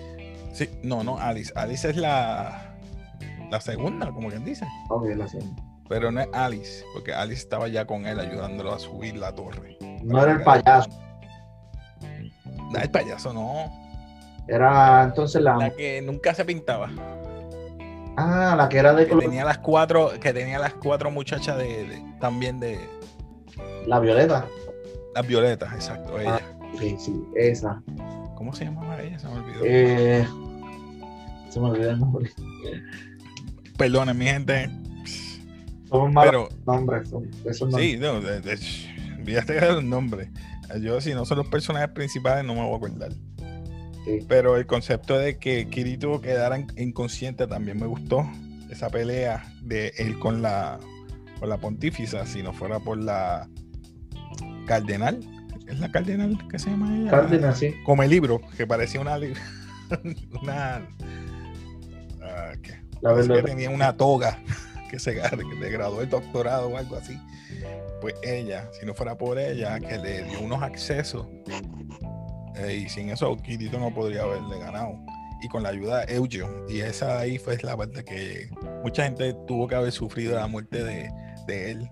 sí, 0.53 0.69
no, 0.83 1.03
no, 1.05 1.19
Alice, 1.19 1.53
Alice 1.55 1.89
es 1.89 1.97
la, 1.97 2.77
la 3.51 3.61
segunda, 3.61 4.11
como 4.11 4.29
quien 4.29 4.45
dice, 4.45 4.67
Ok, 4.91 5.05
la 5.17 5.27
sé. 5.29 5.39
Pero 5.89 6.11
no 6.11 6.21
es 6.21 6.29
Alice, 6.33 6.85
porque 6.95 7.13
Alice 7.13 7.43
estaba 7.43 7.69
ya 7.69 7.85
con 7.87 8.07
él 8.07 8.19
ayudándolo 8.21 8.73
a 8.75 8.79
subir 8.79 9.17
la 9.17 9.35
torre. 9.35 9.77
No 10.03 10.23
era 10.23 10.33
el 10.33 10.43
payaso. 10.43 10.91
No, 12.71 12.79
el 12.81 12.91
payaso 12.91 13.33
no, 13.33 13.71
Era 14.49 15.03
entonces 15.05 15.43
la. 15.43 15.57
la 15.57 15.71
que 15.71 16.01
nunca 16.03 16.35
se 16.35 16.45
pintaba, 16.45 16.89
Ah, 18.17 18.55
la 18.57 18.69
que 18.69 18.79
era 18.79 18.93
de 18.95 19.07
que 19.07 19.13
color- 19.13 19.25
tenía 19.25 19.45
las 19.45 19.59
cuatro, 19.59 20.11
que 20.21 20.33
tenía 20.35 20.59
las 20.59 20.75
cuatro 20.75 21.11
muchachas 21.11 21.57
de, 21.59 21.87
de- 21.87 22.05
también 22.21 22.61
de 22.61 22.79
La 23.87 24.01
violeta. 24.01 24.47
las 25.15 25.27
violetas, 25.27 25.73
exacto, 25.75 26.19
ella. 26.19 26.41
Sí, 26.79 26.97
sí, 26.99 27.25
esa. 27.37 27.83
¿Cómo 28.35 28.53
se 28.55 28.65
llamaba 28.65 29.01
ella? 29.01 29.19
Se 29.19 29.27
me 29.29 29.35
olvidó. 29.35 29.61
Eh, 29.65 30.27
se 31.51 31.61
me 31.61 31.71
olvidó 31.71 31.91
el 31.91 32.01
nombre. 32.01 32.31
Perdone, 33.77 34.15
mi 34.15 34.25
gente, 34.27 34.71
Son 35.93 36.13
malos 36.13 36.49
pero 36.49 36.63
nombres. 36.67 37.09
Son, 37.09 37.31
esos 37.45 37.69
nombres. 37.71 37.91
Sí, 37.91 37.97
no, 37.99 38.21
de, 38.21 38.41
de, 38.41 38.59
olvídate 39.19 39.53
de 39.53 39.73
los 39.73 39.85
nombres. 39.85 40.29
Yo, 40.81 41.01
si 41.01 41.13
no 41.13 41.27
son 41.27 41.39
los 41.39 41.49
personajes 41.49 41.91
principales, 41.91 42.45
no 42.45 42.55
me 42.55 42.63
voy 42.63 42.73
a 42.73 42.77
acordar. 42.77 43.13
Sí. 44.05 44.19
Pero 44.27 44.57
el 44.57 44.67
concepto 44.67 45.19
de 45.19 45.37
que 45.39 45.69
Kirito 45.69 46.21
quedara 46.21 46.59
in- 46.59 46.73
inconsciente 46.77 47.47
también 47.47 47.79
me 47.79 47.87
gustó. 47.87 48.27
Esa 48.71 48.89
pelea 48.89 49.45
de 49.61 49.93
él 49.99 50.19
con 50.19 50.41
la, 50.41 50.79
con 51.39 51.51
la 51.51 51.59
pontífica, 51.59 52.25
si 52.25 52.43
no 52.43 52.55
fuera 52.55 52.81
por 52.81 52.97
la 52.97 53.47
cardenal. 54.67 55.21
¿Es 55.69 55.79
la 55.79 55.93
cardenal 55.93 56.39
que 56.49 56.59
se 56.59 56.71
llama 56.71 56.97
ella? 56.97 57.11
Cárdenas, 57.11 57.59
sí. 57.59 57.75
Como 57.85 58.03
el 58.03 58.09
libro, 58.09 58.41
que 58.57 58.67
parecía 58.67 59.01
una. 59.01 59.19
una 60.43 60.89
ah. 62.23 62.53
La 63.03 63.15
que 63.27 63.43
tenía 63.43 63.69
una 63.69 63.95
toga 63.97 64.39
que 64.93 64.99
se, 64.99 65.15
que 65.15 65.71
graduó 65.71 66.03
el 66.03 66.11
doctorado 66.11 66.69
o 66.69 66.77
algo 66.77 66.97
así. 66.97 67.19
Pues 68.01 68.15
ella, 68.23 68.69
si 68.79 68.85
no 68.85 68.93
fuera 68.93 69.17
por 69.17 69.39
ella, 69.39 69.81
que 69.81 69.97
le 69.99 70.25
dio 70.25 70.41
unos 70.41 70.63
accesos, 70.63 71.27
eh, 72.57 72.83
y 72.85 72.89
sin 72.91 73.09
eso 73.09 73.35
Kirito 73.39 73.79
no 73.79 73.93
podría 73.93 74.23
haberle 74.23 74.59
ganado. 74.59 74.99
Y 75.43 75.49
con 75.49 75.63
la 75.63 75.71
ayuda 75.71 76.05
de 76.05 76.15
Eugeo. 76.15 76.67
Y 76.69 76.81
esa 76.81 77.19
ahí 77.19 77.39
fue 77.39 77.57
la 77.63 77.77
parte 77.77 78.05
que 78.05 78.49
mucha 78.85 79.05
gente 79.05 79.35
tuvo 79.49 79.67
que 79.67 79.75
haber 79.75 79.91
sufrido 79.91 80.37
la 80.37 80.47
muerte 80.47 80.85
de, 80.85 81.11
de 81.47 81.71
él. 81.73 81.91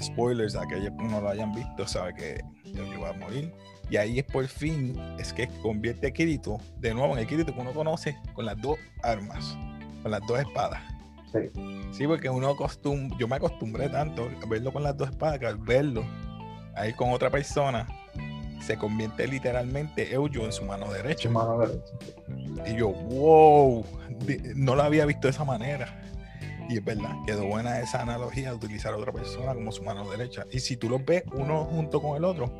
Spoilers, 0.00 0.54
aquellos 0.54 0.92
que 0.98 1.04
no 1.04 1.20
lo 1.20 1.28
hayan 1.28 1.52
visto, 1.54 1.88
sabe 1.88 2.14
que 2.14 2.40
Eugeo 2.66 3.00
va 3.00 3.10
a 3.10 3.12
morir. 3.14 3.52
Y 3.90 3.96
ahí 3.96 4.18
es 4.18 4.24
por 4.24 4.46
fin, 4.46 4.96
es 5.18 5.32
que 5.32 5.48
convierte 5.62 6.06
a 6.08 6.10
Kirito 6.10 6.58
de 6.78 6.94
nuevo 6.94 7.14
en 7.14 7.20
el 7.20 7.26
Kirito 7.26 7.54
que 7.54 7.60
uno 7.60 7.72
conoce 7.72 8.16
con 8.34 8.44
las 8.44 8.60
dos 8.60 8.78
armas, 9.02 9.56
con 10.02 10.10
las 10.10 10.20
dos 10.26 10.38
espadas. 10.38 10.93
Sí. 11.34 11.50
Sí, 11.92 12.06
porque 12.06 12.30
uno 12.30 12.50
acostum 12.50 13.10
yo 13.18 13.28
me 13.28 13.36
acostumbré 13.36 13.88
tanto 13.88 14.30
a 14.42 14.48
verlo 14.48 14.72
con 14.72 14.82
las 14.82 14.96
dos 14.96 15.10
espadas 15.10 15.38
que 15.38 15.46
al 15.46 15.58
verlo 15.58 16.04
ahí 16.76 16.92
con 16.92 17.10
otra 17.10 17.30
persona 17.30 17.86
se 18.60 18.78
convierte 18.78 19.26
literalmente 19.26 20.12
Eugeo 20.14 20.44
en 20.44 20.52
su 20.52 20.64
mano 20.64 20.90
derecha. 20.90 21.28
Su 21.28 21.30
mano 21.30 21.58
derecha. 21.58 21.92
Y 22.66 22.76
yo, 22.76 22.90
wow, 22.90 23.84
no 24.54 24.74
lo 24.74 24.82
había 24.82 25.04
visto 25.04 25.26
de 25.28 25.32
esa 25.32 25.44
manera. 25.44 26.00
Y 26.68 26.78
es 26.78 26.84
verdad, 26.84 27.14
quedó 27.26 27.46
buena 27.46 27.80
esa 27.80 28.00
analogía 28.00 28.50
de 28.50 28.56
utilizar 28.56 28.94
a 28.94 28.96
otra 28.96 29.12
persona 29.12 29.54
como 29.54 29.70
su 29.70 29.82
mano 29.82 30.08
derecha. 30.08 30.46
Y 30.50 30.60
si 30.60 30.78
tú 30.78 30.88
los 30.88 31.04
ves 31.04 31.24
uno 31.34 31.64
junto 31.66 32.00
con 32.00 32.16
el 32.16 32.24
otro, 32.24 32.50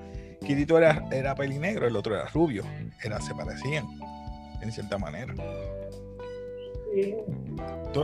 Kirito 0.44 0.76
era, 0.76 1.08
era 1.10 1.34
pelinegro, 1.34 1.86
el 1.86 1.96
otro 1.96 2.14
era 2.14 2.26
rubio. 2.26 2.64
Era, 3.02 3.18
se 3.22 3.34
parecían, 3.34 3.86
en 4.60 4.72
cierta 4.72 4.98
manera. 4.98 5.34
Sí. 6.94 7.14
Tú 7.92 8.02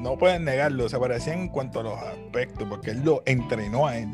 no 0.00 0.18
puedes 0.18 0.40
negarlo, 0.40 0.88
se 0.88 0.98
parecían 0.98 1.40
en 1.40 1.48
cuanto 1.48 1.80
a 1.80 1.82
los 1.84 1.94
aspectos, 1.98 2.66
porque 2.68 2.90
él 2.90 3.02
lo 3.04 3.22
entrenó 3.26 3.86
a 3.86 3.96
él. 3.98 4.08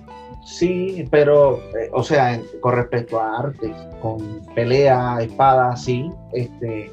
Sí, 0.45 1.05
pero, 1.11 1.59
eh, 1.79 1.91
o 1.93 2.03
sea, 2.03 2.41
con 2.61 2.75
respecto 2.75 3.21
a 3.21 3.39
artes, 3.41 3.73
con 4.01 4.41
pelea, 4.55 5.19
espada, 5.21 5.77
sí, 5.77 6.11
este, 6.33 6.93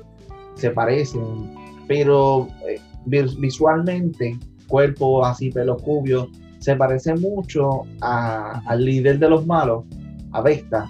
se 0.55 0.72
parecen, 0.72 1.53
pero 1.88 2.48
eh, 2.67 2.79
vis- 3.05 3.39
visualmente, 3.39 4.38
cuerpo 4.67 5.24
así, 5.25 5.50
pelos 5.50 5.81
cubios, 5.81 6.27
se 6.60 6.75
parece 6.75 7.15
mucho 7.15 7.84
a- 8.01 8.62
al 8.65 8.84
líder 8.84 9.19
de 9.19 9.29
los 9.29 9.46
malos, 9.46 9.86
a 10.34 10.41
Vesta, 10.41 10.86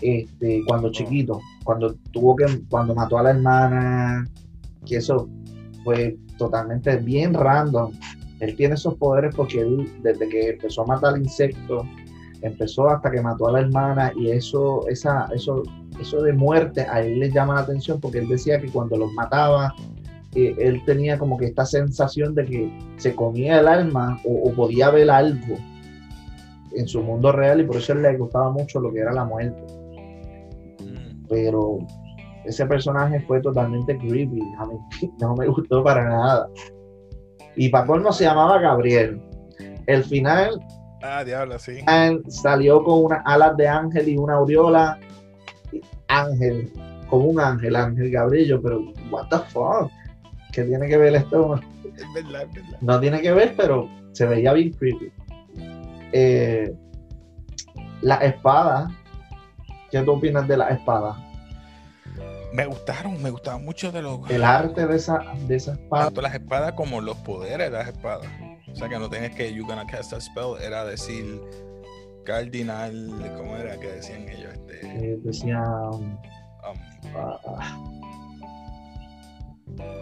este, 0.00 0.62
cuando 0.66 0.90
chiquito, 0.90 1.40
cuando 1.62 1.94
tuvo 2.10 2.34
que, 2.34 2.46
cuando 2.68 2.94
mató 2.94 3.18
a 3.18 3.22
la 3.24 3.30
hermana, 3.30 4.26
que 4.84 4.96
eso 4.96 5.28
fue 5.86 6.18
totalmente 6.36 6.96
bien 6.96 7.32
random. 7.32 7.92
Él 8.40 8.56
tiene 8.56 8.74
esos 8.74 8.94
poderes 8.96 9.34
porque 9.34 9.60
él, 9.60 9.88
desde 10.02 10.28
que 10.28 10.50
empezó 10.50 10.82
a 10.82 10.86
matar 10.86 11.16
insectos, 11.16 11.86
empezó 12.42 12.90
hasta 12.90 13.08
que 13.10 13.22
mató 13.22 13.46
a 13.46 13.52
la 13.52 13.60
hermana 13.60 14.12
y 14.16 14.30
eso, 14.30 14.86
esa, 14.88 15.28
eso, 15.32 15.62
eso 16.00 16.22
de 16.22 16.32
muerte 16.32 16.82
a 16.82 17.00
él 17.00 17.20
le 17.20 17.30
llama 17.30 17.54
la 17.54 17.60
atención 17.60 18.00
porque 18.00 18.18
él 18.18 18.28
decía 18.28 18.60
que 18.60 18.68
cuando 18.68 18.96
los 18.96 19.12
mataba, 19.12 19.74
eh, 20.34 20.54
él 20.58 20.82
tenía 20.84 21.18
como 21.18 21.38
que 21.38 21.46
esta 21.46 21.64
sensación 21.64 22.34
de 22.34 22.44
que 22.44 22.78
se 22.96 23.14
comía 23.14 23.60
el 23.60 23.68
alma 23.68 24.20
o, 24.24 24.50
o 24.50 24.52
podía 24.54 24.90
ver 24.90 25.08
algo 25.08 25.56
en 26.72 26.88
su 26.88 27.00
mundo 27.00 27.30
real 27.30 27.60
y 27.60 27.64
por 27.64 27.76
eso 27.76 27.92
él 27.92 28.02
le 28.02 28.16
gustaba 28.18 28.50
mucho 28.50 28.80
lo 28.80 28.92
que 28.92 28.98
era 28.98 29.12
la 29.12 29.24
muerte. 29.24 29.62
Pero 31.28 31.78
ese 32.46 32.66
personaje 32.66 33.20
fue 33.20 33.40
totalmente 33.40 33.96
creepy, 33.98 34.40
a 34.58 34.66
mí 34.66 34.74
no 35.20 35.34
me 35.36 35.46
gustó 35.46 35.82
para 35.82 36.08
nada. 36.08 36.48
Y 37.56 37.68
para 37.68 37.86
colmo 37.86 38.12
se 38.12 38.24
llamaba 38.24 38.58
Gabriel. 38.58 39.20
El 39.86 40.04
final 40.04 40.60
Ah, 41.02 41.22
diablo, 41.22 41.58
sí. 41.58 41.78
Salió 42.28 42.82
con 42.82 43.04
unas 43.04 43.22
alas 43.24 43.56
de 43.56 43.68
ángel 43.68 44.08
y 44.08 44.16
una 44.16 44.34
aureola. 44.34 44.98
Ángel, 46.08 46.72
como 47.08 47.26
un 47.26 47.40
ángel, 47.40 47.76
Ángel 47.76 48.10
Gabriel, 48.10 48.60
pero 48.62 48.80
what 49.10 49.28
the 49.30 49.38
fuck? 49.50 49.90
¿Qué 50.52 50.64
tiene 50.64 50.88
que 50.88 50.96
ver 50.96 51.14
esto? 51.14 51.60
Es 51.96 52.12
verdad, 52.14 52.42
es 52.42 52.54
verdad. 52.54 52.78
No 52.80 52.98
tiene 53.00 53.20
que 53.20 53.32
ver, 53.32 53.54
pero 53.56 53.88
se 54.12 54.26
veía 54.26 54.52
bien 54.52 54.72
creepy. 54.72 55.12
Eh, 56.12 56.74
la 58.02 58.16
espada, 58.16 58.90
¿qué 59.90 60.00
tú 60.02 60.12
opinas 60.12 60.48
de 60.48 60.56
la 60.56 60.68
espada? 60.70 61.16
Me 62.56 62.64
gustaron, 62.64 63.22
me 63.22 63.28
gustaban 63.28 63.62
mucho 63.66 63.92
de 63.92 64.00
los. 64.00 64.30
El 64.30 64.42
arte 64.42 64.86
de 64.86 64.96
esa, 64.96 65.22
de 65.46 65.56
esa 65.56 65.72
espada. 65.72 66.04
Tanto 66.06 66.22
las 66.22 66.32
espadas 66.34 66.72
como 66.72 67.02
los 67.02 67.16
poderes 67.18 67.70
de 67.70 67.76
las 67.76 67.88
espadas. 67.88 68.26
O 68.72 68.74
sea 68.74 68.88
que 68.88 68.98
no 68.98 69.10
tienes 69.10 69.34
que 69.34 69.52
you 69.52 69.66
gonna 69.66 69.86
cast 69.86 70.14
a 70.14 70.20
spell, 70.20 70.54
era 70.62 70.84
decir 70.86 71.38
cardinal, 72.24 73.12
¿cómo 73.36 73.56
era 73.56 73.78
que 73.78 73.88
decían 73.88 74.26
ellos? 74.28 74.54
Este, 74.54 74.80
Eh, 74.86 75.18
decía. 75.22 75.62
um, 75.92 76.16
ah, 77.14 77.40
ah. 77.46 77.84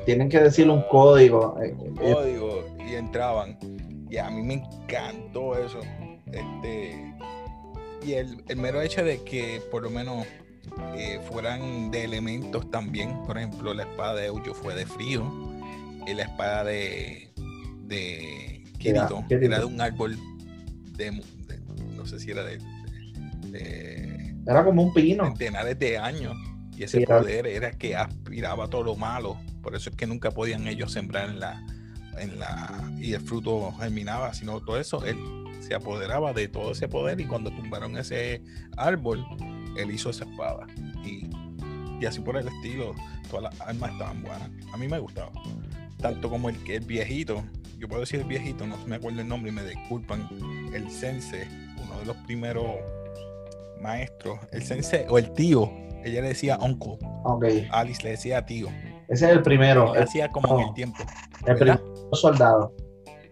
tienen 0.07 0.29
que 0.29 0.39
decir 0.39 0.71
un 0.71 0.83
código. 0.83 1.59
eh, 1.61 1.75
un 1.77 1.99
eh, 2.01 2.13
código 2.13 2.65
y 2.89 2.95
entraban. 2.95 3.59
Y 4.09 4.17
a 4.17 4.31
mí 4.31 4.43
me 4.43 4.55
encantó 4.55 5.59
eso. 5.59 5.81
Este, 6.27 7.15
y 8.01 8.13
el, 8.13 8.45
el 8.49 8.57
mero 8.59 8.81
hecho 8.81 9.03
de 9.03 9.23
que 9.25 9.61
por 9.73 9.83
lo 9.83 9.91
menos 9.91 10.25
eh, 10.97 11.21
fueran 11.29 11.91
de 11.91 12.05
elementos 12.05 12.71
también. 12.71 13.23
Por 13.25 13.39
ejemplo, 13.39 13.75
la 13.75 13.83
espada 13.85 14.15
de 14.15 14.27
Euyo 14.27 14.55
fue 14.55 14.75
de 14.75 14.87
frío. 14.87 15.25
Y 16.07 16.15
la 16.15 16.25
espada 16.25 16.65
de, 16.65 17.33
de 17.83 18.65
Kirito 18.79 19.25
era 19.47 19.59
de 19.61 19.65
un 19.65 19.81
árbol 19.81 20.19
de, 20.97 21.11
de- 21.11 21.61
no 21.97 22.05
sé 22.07 22.21
si 22.21 22.31
era 22.31 22.45
de, 22.45 22.59
de- 23.51 24.35
era 24.47 24.65
como 24.65 24.83
un 24.83 24.93
pino. 24.93 25.25
centenares 25.25 25.79
de 25.79 25.99
años. 25.99 26.37
Y 26.77 26.83
ese 26.83 27.03
era- 27.03 27.21
poder 27.21 27.47
era 27.47 27.71
que 27.73 27.97
aspiraba 27.97 28.69
todo 28.69 28.83
lo 28.83 28.97
malo. 28.97 29.39
Por 29.63 29.75
eso 29.75 29.91
es 29.91 29.97
que 29.97 30.07
nunca 30.07 30.31
podían 30.31 30.67
ellos 30.67 30.93
sembrar 30.93 31.31
en 31.31 31.41
la, 31.41 31.65
en 32.19 32.39
la. 32.39 32.93
y 32.99 33.13
el 33.15 33.21
fruto 33.23 33.73
germinaba, 33.81 34.35
sino 34.35 34.61
todo 34.61 34.79
eso. 34.79 35.05
Él 35.07 35.17
se 35.61 35.75
apoderaba 35.75 36.33
de 36.35 36.49
todo 36.49 36.73
ese 36.73 36.89
poder. 36.89 37.21
Y 37.21 37.25
cuando 37.25 37.51
tumbaron 37.51 37.97
ese 37.97 38.43
árbol, 38.77 39.25
él 39.77 39.91
hizo 39.91 40.11
esa 40.11 40.25
espada. 40.25 40.67
Y, 41.05 41.29
y 42.01 42.07
así 42.07 42.21
por 42.21 42.37
el 42.37 42.49
estilo, 42.49 42.95
todas 43.31 43.53
las 43.53 43.61
armas 43.61 43.93
estaban 43.93 44.23
buenas. 44.23 44.51
A 44.73 44.77
mí 44.77 44.89
me 44.89 44.99
gustaba. 44.99 45.31
Tanto 46.01 46.29
como 46.29 46.49
el 46.49 46.57
el 46.71 46.81
viejito, 46.85 47.43
yo 47.79 47.89
puedo 47.89 48.01
decir 48.01 48.21
el 48.21 48.27
viejito, 48.27 48.67
no 48.67 48.77
me 48.87 48.97
acuerdo 48.97 49.21
el 49.21 49.29
nombre 49.29 49.51
y 49.51 49.55
me 49.55 49.63
disculpan. 49.65 50.29
El 50.73 50.91
sense, 50.91 51.47
uno 51.83 51.99
de 52.01 52.07
los 52.07 52.17
primeros 52.19 52.67
maestros, 53.81 54.39
el 54.53 54.63
sense 54.63 55.07
o 55.09 55.19
el 55.19 55.33
tío, 55.33 55.71
ella 56.05 56.21
le 56.23 56.29
decía 56.29 56.59
uncle, 56.61 56.99
Ok. 57.25 57.45
Alice 57.71 58.03
le 58.03 58.11
decía 58.11 58.45
tío. 58.45 58.69
Ese 59.09 59.27
es 59.27 59.33
el 59.33 59.43
primero. 59.43 59.93
Hacía 59.95 60.31
como 60.31 60.61
en 60.61 60.69
el 60.69 60.75
tiempo. 60.75 60.99
el 61.47 61.55
¿verdad? 61.55 61.81
primer 61.81 62.09
soldado. 62.13 62.75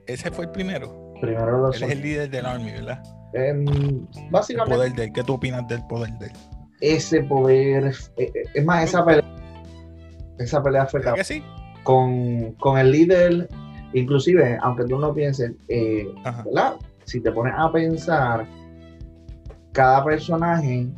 Ese 0.06 0.30
fue 0.30 0.46
el 0.46 0.50
primero. 0.50 1.12
Primero 1.20 1.58
los 1.58 1.76
Él 1.76 1.84
es 1.84 1.90
el 1.90 2.02
líder 2.02 2.30
del 2.30 2.46
army, 2.46 2.72
¿verdad? 2.72 3.02
Em, 3.34 3.66
El 3.66 4.08
básicamente 4.30 4.74
poder 4.76 4.92
de 4.94 5.04
él. 5.04 5.12
¿Qué 5.12 5.22
tú 5.24 5.34
opinas 5.34 5.66
del 5.68 5.84
poder 5.86 6.12
de 6.18 6.26
él? 6.26 6.32
ese 6.80 7.22
poder. 7.24 7.92
eh, 8.16 8.30
eh, 8.34 8.42
es 8.54 8.64
más, 8.64 8.84
esa 8.84 9.04
pelea. 9.04 9.22
Esa 10.38 10.60
pelea 10.62 10.86
fue 10.86 10.98
¿Verdad 11.00 11.12
cabrón. 11.12 11.18
que 11.26 11.34
sí? 11.34 11.42
con, 11.84 12.52
con 12.54 12.78
el 12.78 12.90
líder. 12.90 13.48
Inclusive, 13.94 14.58
aunque 14.62 14.84
tú 14.84 14.98
no 14.98 15.12
pienses, 15.14 15.52
eh. 15.68 16.06
¿verdad? 16.46 16.74
Si 17.04 17.20
te 17.20 17.30
pones 17.30 17.52
a 17.56 17.70
pensar, 17.70 18.46
cada 19.72 20.02
personaje, 20.04 20.88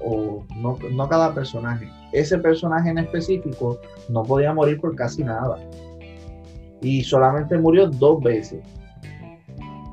o 0.00 0.44
no, 0.56 0.78
no 0.92 1.08
cada 1.08 1.34
personaje, 1.34 1.88
ese 2.12 2.38
personaje 2.38 2.90
en 2.90 2.98
específico 2.98 3.78
no 4.08 4.22
podía 4.22 4.54
morir 4.54 4.80
por 4.80 4.94
casi 4.94 5.24
nada. 5.24 5.58
Y 6.80 7.02
solamente 7.02 7.58
murió 7.58 7.88
dos 7.88 8.22
veces. 8.22 8.60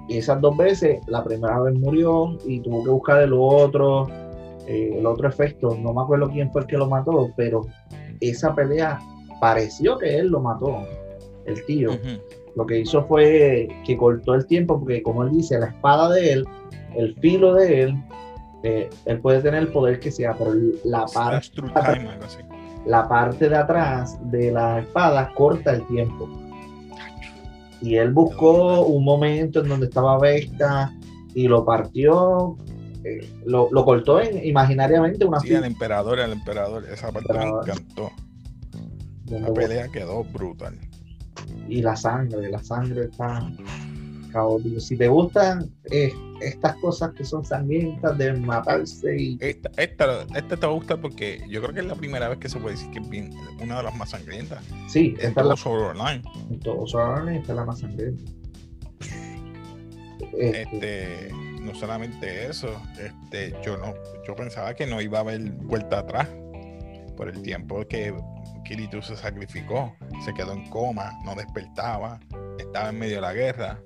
Y 0.07 0.17
esas 0.17 0.39
dos 0.41 0.55
veces, 0.55 0.99
la 1.07 1.23
primera 1.23 1.59
vez 1.61 1.73
murió 1.75 2.37
y 2.45 2.59
tuvo 2.59 2.83
que 2.83 2.89
buscar 2.89 3.21
el 3.21 3.33
otro, 3.33 4.07
eh, 4.67 4.95
el 4.97 5.05
otro 5.05 5.27
efecto. 5.27 5.75
No 5.79 5.93
me 5.93 6.01
acuerdo 6.01 6.29
quién 6.29 6.51
fue 6.51 6.61
el 6.61 6.67
que 6.67 6.77
lo 6.77 6.87
mató, 6.87 7.31
pero 7.35 7.61
esa 8.19 8.53
pelea 8.53 8.99
pareció 9.41 9.97
que 9.97 10.17
él 10.17 10.27
lo 10.27 10.39
mató, 10.39 10.83
el 11.45 11.65
tío 11.65 11.91
lo 12.55 12.65
que 12.65 12.79
hizo 12.79 13.05
fue 13.05 13.67
que 13.85 13.97
cortó 13.97 14.33
el 14.33 14.45
tiempo, 14.47 14.79
porque 14.79 15.03
como 15.03 15.23
él 15.23 15.31
dice, 15.31 15.59
la 15.59 15.67
espada 15.67 16.13
de 16.13 16.33
él, 16.33 16.45
el 16.95 17.13
filo 17.15 17.53
de 17.53 17.83
él, 17.83 18.03
eh, 18.63 18.89
él 19.05 19.19
puede 19.19 19.41
tener 19.41 19.63
el 19.63 19.67
poder 19.67 19.99
que 19.99 20.11
sea, 20.11 20.33
pero 20.33 20.53
la 22.85 23.07
parte 23.07 23.49
de 23.49 23.57
atrás 23.57 24.17
de 24.31 24.51
la 24.51 24.79
espada 24.79 25.31
corta 25.35 25.73
el 25.73 25.85
tiempo. 25.87 26.29
Y 27.85 27.97
él 27.97 28.11
buscó 28.11 28.81
un 28.81 29.05
momento 29.05 29.61
en 29.61 29.69
donde 29.69 29.85
estaba 29.85 30.17
Vesta 30.19 30.91
y 31.35 31.47
lo 31.47 31.63
partió, 31.63 32.57
eh, 33.03 33.29
lo, 33.45 33.69
lo 33.71 33.85
cortó 33.85 34.19
en, 34.19 34.43
imaginariamente 34.43 35.23
una 35.23 35.39
Sí, 35.39 35.53
el 35.53 35.65
emperador, 35.65 36.19
el 36.19 36.31
emperador. 36.31 36.83
Esa 36.91 37.11
parte 37.11 37.31
Emperador. 37.31 37.67
me 37.67 37.73
encantó. 37.73 38.11
La 39.29 39.53
pelea 39.53 39.87
quedó 39.89 40.23
brutal. 40.23 40.79
y 41.69 41.83
la 41.83 41.95
sangre, 41.95 42.49
la 42.49 42.63
sangre 42.63 43.05
está 43.05 43.47
Si 44.79 44.97
te 44.97 45.07
gustan 45.07 45.71
eh, 45.85 46.11
estas 46.41 46.75
cosas 46.77 47.13
que 47.13 47.23
son 47.23 47.45
sangrientas 47.45 48.17
de 48.17 48.33
matarse 48.33 49.15
y 49.17 49.37
Esta, 49.39 49.69
esta, 49.77 50.23
esta 50.35 50.57
te 50.57 50.65
va 50.65 50.73
a 50.73 50.75
gustar 50.75 50.99
porque 50.99 51.41
yo 51.49 51.61
creo 51.61 51.73
que 51.73 51.79
es 51.79 51.85
la 51.85 51.95
primera 51.95 52.27
vez 52.27 52.39
que 52.39 52.49
se 52.49 52.59
puede 52.59 52.75
decir 52.75 52.91
que 52.91 52.99
es 52.99 53.09
bien, 53.09 53.31
una 53.61 53.77
de 53.77 53.83
las 53.83 53.95
más 53.95 54.09
sangrientas. 54.09 54.63
sí, 54.89 55.15
En 55.19 55.29
esta 55.29 55.41
es 55.41 55.47
la, 55.47 55.55
todo 55.55 55.89
Art 55.89 55.97
Online. 55.97 56.21
en 56.49 56.59
todos 56.59 56.93
los 56.93 56.95
órdenes, 56.95 57.41
esta 57.41 57.53
es 57.53 57.55
la 57.55 57.65
más 57.65 57.79
sangrienta. 57.79 58.23
Este, 60.37 60.61
Este, 60.63 61.29
no 61.61 61.73
solamente 61.75 62.47
eso, 62.47 62.81
este, 62.99 63.55
yo 63.65 63.77
no, 63.77 63.93
yo 64.27 64.35
pensaba 64.35 64.73
que 64.73 64.85
no 64.85 65.01
iba 65.01 65.19
a 65.19 65.21
haber 65.21 65.41
vuelta 65.51 65.99
atrás 65.99 66.27
por 67.15 67.29
el 67.29 67.41
tiempo 67.41 67.85
que 67.87 68.13
Kirito 68.65 69.01
se 69.01 69.15
sacrificó, 69.15 69.95
se 70.25 70.33
quedó 70.33 70.53
en 70.53 70.69
coma, 70.69 71.11
no 71.23 71.35
despertaba, 71.35 72.19
estaba 72.59 72.89
en 72.89 72.99
medio 72.99 73.15
de 73.15 73.21
la 73.21 73.33
guerra, 73.33 73.79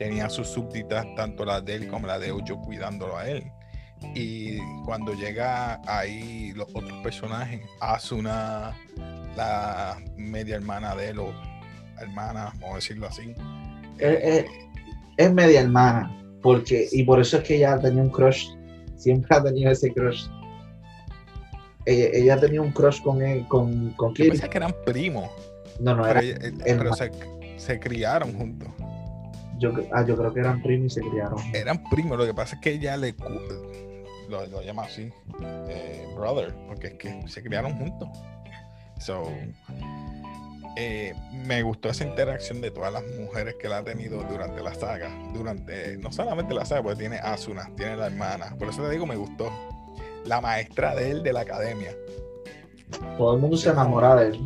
tenía 0.00 0.30
sus 0.30 0.48
súbditas, 0.48 1.06
tanto 1.14 1.44
la 1.44 1.60
de 1.60 1.74
él 1.74 1.88
como 1.88 2.06
la 2.06 2.18
de 2.18 2.32
Ujo, 2.32 2.58
cuidándolo 2.62 3.18
a 3.18 3.28
él. 3.28 3.44
Y 4.14 4.56
cuando 4.86 5.12
llega 5.12 5.78
ahí 5.86 6.52
los 6.56 6.68
otros 6.74 6.98
personajes, 7.02 7.60
Asuna, 7.80 8.74
la 9.36 9.98
media 10.16 10.56
hermana 10.56 10.96
de 10.96 11.10
él, 11.10 11.18
o 11.18 11.34
hermana, 12.00 12.44
vamos 12.54 12.72
a 12.72 12.74
decirlo 12.76 13.08
así. 13.08 13.34
Eh, 13.98 14.46
es 15.18 15.32
media 15.34 15.60
hermana, 15.60 16.10
porque, 16.42 16.88
y 16.90 17.02
por 17.02 17.20
eso 17.20 17.36
es 17.36 17.42
que 17.44 17.56
ella 17.56 17.78
tenía 17.78 18.02
un 18.02 18.08
crush, 18.08 18.46
siempre 18.96 19.36
ha 19.36 19.42
tenido 19.42 19.70
ese 19.70 19.92
crush. 19.92 20.24
Ella, 21.84 22.08
ella 22.14 22.40
tenía 22.40 22.62
un 22.62 22.72
crush 22.72 23.02
con 23.02 23.20
él, 23.20 23.46
con, 23.48 23.90
con 23.90 24.14
Yo 24.14 24.28
pensé 24.28 24.48
que 24.48 24.56
eran 24.56 24.74
primos. 24.86 25.28
No, 25.78 25.94
no, 25.94 26.04
Pero, 26.04 26.20
era, 26.20 26.22
ella- 26.22 26.38
eh, 26.64 26.74
pero 26.78 26.94
se, 26.94 27.10
se 27.58 27.78
criaron 27.78 28.32
juntos. 28.32 28.68
Yo, 29.60 29.72
ah, 29.92 30.04
yo 30.04 30.16
creo 30.16 30.32
que 30.32 30.40
eran 30.40 30.62
primos 30.62 30.92
y 30.92 31.00
se 31.00 31.08
criaron. 31.08 31.38
Eran 31.54 31.84
primos. 31.90 32.18
Lo 32.18 32.26
que 32.26 32.34
pasa 32.34 32.56
es 32.56 32.62
que 32.62 32.70
ella 32.72 32.96
le 32.96 33.14
lo, 34.28 34.46
lo 34.46 34.62
llama 34.62 34.84
así, 34.84 35.12
eh, 35.68 36.08
brother, 36.16 36.54
porque 36.66 36.88
es 36.88 36.94
que 36.94 37.28
se 37.28 37.42
criaron 37.42 37.76
juntos. 37.76 38.08
So, 38.98 39.28
eh, 40.76 41.14
me 41.32 41.62
gustó 41.62 41.88
esa 41.88 42.04
interacción 42.04 42.60
de 42.60 42.70
todas 42.70 42.92
las 42.92 43.02
mujeres 43.18 43.56
que 43.60 43.66
él 43.66 43.72
ha 43.72 43.82
tenido 43.82 44.22
durante 44.22 44.62
la 44.62 44.74
saga. 44.74 45.10
Durante, 45.34 45.96
no 45.98 46.12
solamente 46.12 46.54
la 46.54 46.64
saga, 46.64 46.82
porque 46.82 47.00
tiene 47.00 47.16
Asuna, 47.18 47.68
tiene 47.76 47.96
la 47.96 48.06
hermana. 48.06 48.54
Por 48.58 48.68
eso 48.68 48.82
te 48.82 48.90
digo, 48.90 49.06
me 49.06 49.16
gustó. 49.16 49.50
La 50.24 50.40
maestra 50.40 50.94
de 50.94 51.10
él 51.10 51.22
de 51.22 51.32
la 51.32 51.40
academia. 51.40 51.92
Todo 53.16 53.34
el 53.34 53.40
mundo 53.40 53.56
se 53.56 53.70
enamora 53.70 54.16
de 54.16 54.28
él. 54.28 54.40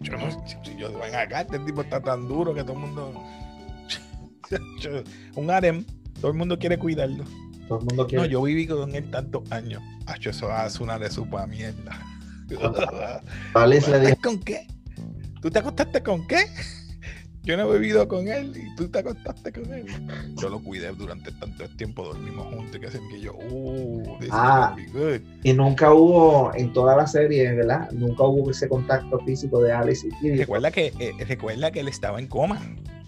Yo 0.00 0.16
no 0.16 0.30
si 0.64 0.76
yo 0.76 0.98
ven 0.98 1.14
acá, 1.14 1.42
este 1.42 1.58
tipo 1.58 1.82
está 1.82 2.00
tan 2.00 2.26
duro 2.26 2.54
que 2.54 2.62
todo 2.62 2.72
el 2.72 2.78
mundo. 2.78 3.12
Un 5.36 5.50
harem, 5.50 5.84
todo 6.20 6.30
el 6.32 6.36
mundo 6.36 6.58
quiere 6.58 6.78
cuidarlo. 6.78 7.24
Todo 7.68 7.78
el 7.78 7.84
mundo 7.86 8.02
No, 8.02 8.06
quiere. 8.08 8.28
yo 8.28 8.42
viví 8.42 8.66
con 8.66 8.94
él 8.94 9.10
tantos 9.10 9.50
años. 9.52 9.82
Hacho, 10.06 10.30
eso 10.30 10.50
hace 10.50 10.82
una 10.82 10.98
de 10.98 11.10
supa 11.10 11.46
mierda. 11.46 11.98
Alice 13.54 13.90
le 13.90 13.98
dijo, 14.00 14.08
¿Estás 14.12 14.24
con 14.24 14.38
qué? 14.40 14.66
¿Tú 15.40 15.50
te 15.50 15.58
acostaste 15.60 16.02
con 16.02 16.26
qué? 16.26 16.38
Yo 17.42 17.56
no 17.56 17.72
he 17.72 17.78
vivido 17.78 18.06
con 18.06 18.28
él 18.28 18.52
y 18.54 18.74
tú 18.76 18.88
te 18.90 18.98
acostaste 18.98 19.50
con 19.52 19.72
él. 19.72 19.86
Yo 20.36 20.50
lo 20.50 20.58
cuidé 20.62 20.90
durante 20.92 21.32
tanto 21.32 21.66
tiempo, 21.76 22.04
dormimos 22.04 22.46
juntos 22.54 22.76
y 22.76 22.80
que 22.80 22.86
así 22.88 22.98
que 23.10 23.20
yo, 23.20 23.34
uh, 23.34 24.02
this 24.18 24.26
is 24.28 24.32
Ah. 24.34 24.74
gonna 24.76 24.84
be 24.92 24.92
good. 25.18 25.22
y 25.42 25.52
nunca 25.54 25.94
hubo, 25.94 26.52
en 26.54 26.72
toda 26.74 26.96
la 26.96 27.06
serie, 27.06 27.50
¿verdad? 27.54 27.90
Nunca 27.92 28.24
hubo 28.24 28.50
ese 28.50 28.68
contacto 28.68 29.18
físico 29.20 29.62
de 29.62 29.72
Alice 29.72 30.06
y. 30.20 30.36
Recuerda 30.36 30.70
que, 30.70 30.92
eh, 30.98 31.12
recuerda 31.26 31.70
que 31.70 31.80
él 31.80 31.88
estaba 31.88 32.18
en 32.18 32.26
coma. 32.26 32.60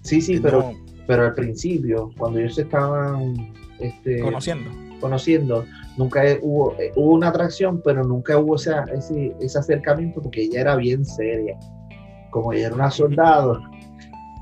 Sí, 0.02 0.22
sí, 0.22 0.34
Él 0.34 0.42
pero, 0.42 0.72
no- 0.72 0.91
pero 1.06 1.24
al 1.26 1.34
principio, 1.34 2.10
cuando 2.16 2.38
ellos 2.38 2.54
se 2.56 2.62
estaban 2.62 3.34
este, 3.80 4.20
conociendo. 4.20 4.70
conociendo, 5.00 5.64
nunca 5.96 6.22
hubo, 6.42 6.74
eh, 6.78 6.92
hubo 6.96 7.12
una 7.14 7.28
atracción, 7.28 7.80
pero 7.84 8.04
nunca 8.04 8.38
hubo 8.38 8.56
ese, 8.56 8.72
ese 9.40 9.58
acercamiento 9.58 10.20
porque 10.22 10.42
ella 10.44 10.60
era 10.60 10.76
bien 10.76 11.04
seria. 11.04 11.58
Como 12.30 12.52
ella 12.52 12.66
era 12.68 12.74
una 12.76 12.90
soldado, 12.90 13.60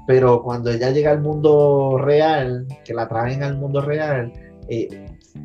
pero 0.06 0.42
cuando 0.42 0.70
ella 0.70 0.90
llega 0.90 1.10
al 1.12 1.20
mundo 1.20 1.98
real, 1.98 2.66
que 2.84 2.94
la 2.94 3.08
traen 3.08 3.42
al 3.42 3.56
mundo 3.58 3.80
real, 3.80 4.32
eh, 4.68 4.88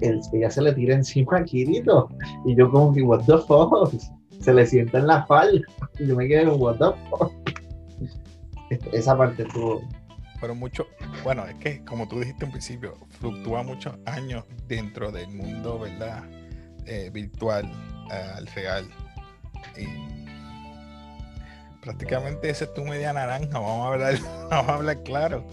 él- 0.02 0.20
ella 0.34 0.50
se 0.50 0.62
le 0.62 0.74
tira 0.74 0.96
encima 0.96 1.38
a 1.38 1.44
Kirito. 1.44 2.10
Y 2.46 2.56
yo 2.56 2.70
como 2.70 2.94
que, 2.94 3.02
what 3.02 3.22
the 3.26 3.38
fuck? 3.48 3.94
se 4.42 4.54
le 4.54 4.66
sienta 4.66 5.00
en 5.00 5.08
la 5.08 5.26
falda. 5.26 5.62
Y 5.98 6.06
yo 6.08 6.16
me 6.16 6.28
quedé 6.28 6.46
what 6.48 6.76
the 6.78 6.86
fuck? 7.10 7.32
Esa 8.92 9.18
parte 9.18 9.44
estuvo. 9.44 9.82
Pero 10.42 10.56
mucho, 10.56 10.88
bueno, 11.24 11.46
es 11.46 11.56
que 11.56 11.84
como 11.86 12.08
tú 12.08 12.20
dijiste 12.20 12.46
en 12.46 12.52
principio, 12.52 12.98
fluctúa 13.20 13.64
muchos 13.64 13.96
años 14.06 14.44
dentro 14.68 15.12
del 15.12 15.30
mundo, 15.30 15.80
¿verdad? 15.80 16.24
Eh, 16.86 17.10
virtual 17.12 17.72
al 18.10 18.46
real. 18.48 18.88
Y 19.78 19.88
prácticamente 21.82 22.50
ese 22.50 22.66
es 22.66 22.74
tu 22.74 22.84
media 22.84 23.14
naranja, 23.14 23.60
vamos 23.60 23.86
a 23.86 23.94
hablar, 23.94 24.20
vamos 24.50 24.70
a 24.70 24.76
hablar 24.76 25.04
claro. 25.04 25.46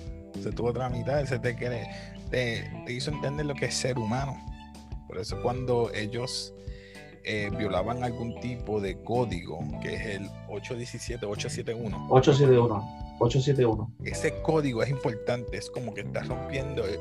Se 0.42 0.50
tuvo 0.50 0.68
otra 0.68 0.88
mitad, 0.88 1.24
se 1.26 1.38
te, 1.38 1.54
quiere, 1.54 1.88
te, 2.30 2.70
te 2.86 2.92
hizo 2.92 3.10
entender 3.10 3.46
lo 3.46 3.54
que 3.54 3.66
es 3.66 3.74
ser 3.74 3.98
humano. 3.98 4.36
Por 5.06 5.18
eso 5.18 5.40
cuando 5.42 5.92
ellos 5.92 6.54
eh, 7.24 7.50
violaban 7.56 8.02
algún 8.02 8.40
tipo 8.40 8.80
de 8.80 9.00
código, 9.02 9.60
que 9.80 9.94
es 9.94 10.06
el 10.16 10.26
817, 10.48 11.24
871. 11.24 12.06
871, 12.10 13.01
871. 13.22 13.92
Ese 14.04 14.42
código 14.42 14.82
es 14.82 14.90
importante, 14.90 15.56
es 15.56 15.70
como 15.70 15.94
que 15.94 16.02
estás 16.02 16.28
rompiendo 16.28 16.84
el, 16.84 16.98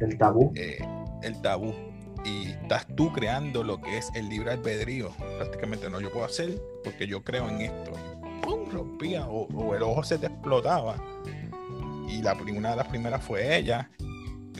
el 0.00 0.18
tabú. 0.18 0.52
Eh, 0.56 0.78
el 1.22 1.40
tabú. 1.42 1.74
Y 2.24 2.48
estás 2.48 2.86
tú 2.96 3.12
creando 3.12 3.64
lo 3.64 3.80
que 3.80 3.98
es 3.98 4.10
el 4.14 4.28
libre 4.28 4.52
albedrío. 4.52 5.10
Prácticamente 5.38 5.88
no, 5.88 6.00
yo 6.00 6.10
puedo 6.10 6.26
hacer 6.26 6.60
porque 6.84 7.06
yo 7.06 7.24
creo 7.24 7.48
en 7.48 7.62
esto. 7.62 7.92
¡Pum! 8.42 8.70
Rompía 8.70 9.26
o, 9.26 9.46
o 9.54 9.74
el 9.74 9.82
ojo 9.82 10.02
se 10.02 10.18
te 10.18 10.26
explotaba. 10.26 10.96
Y 12.08 12.22
la, 12.22 12.34
una 12.34 12.70
de 12.70 12.76
las 12.76 12.88
primeras 12.88 13.22
fue 13.22 13.56
ella. 13.56 13.90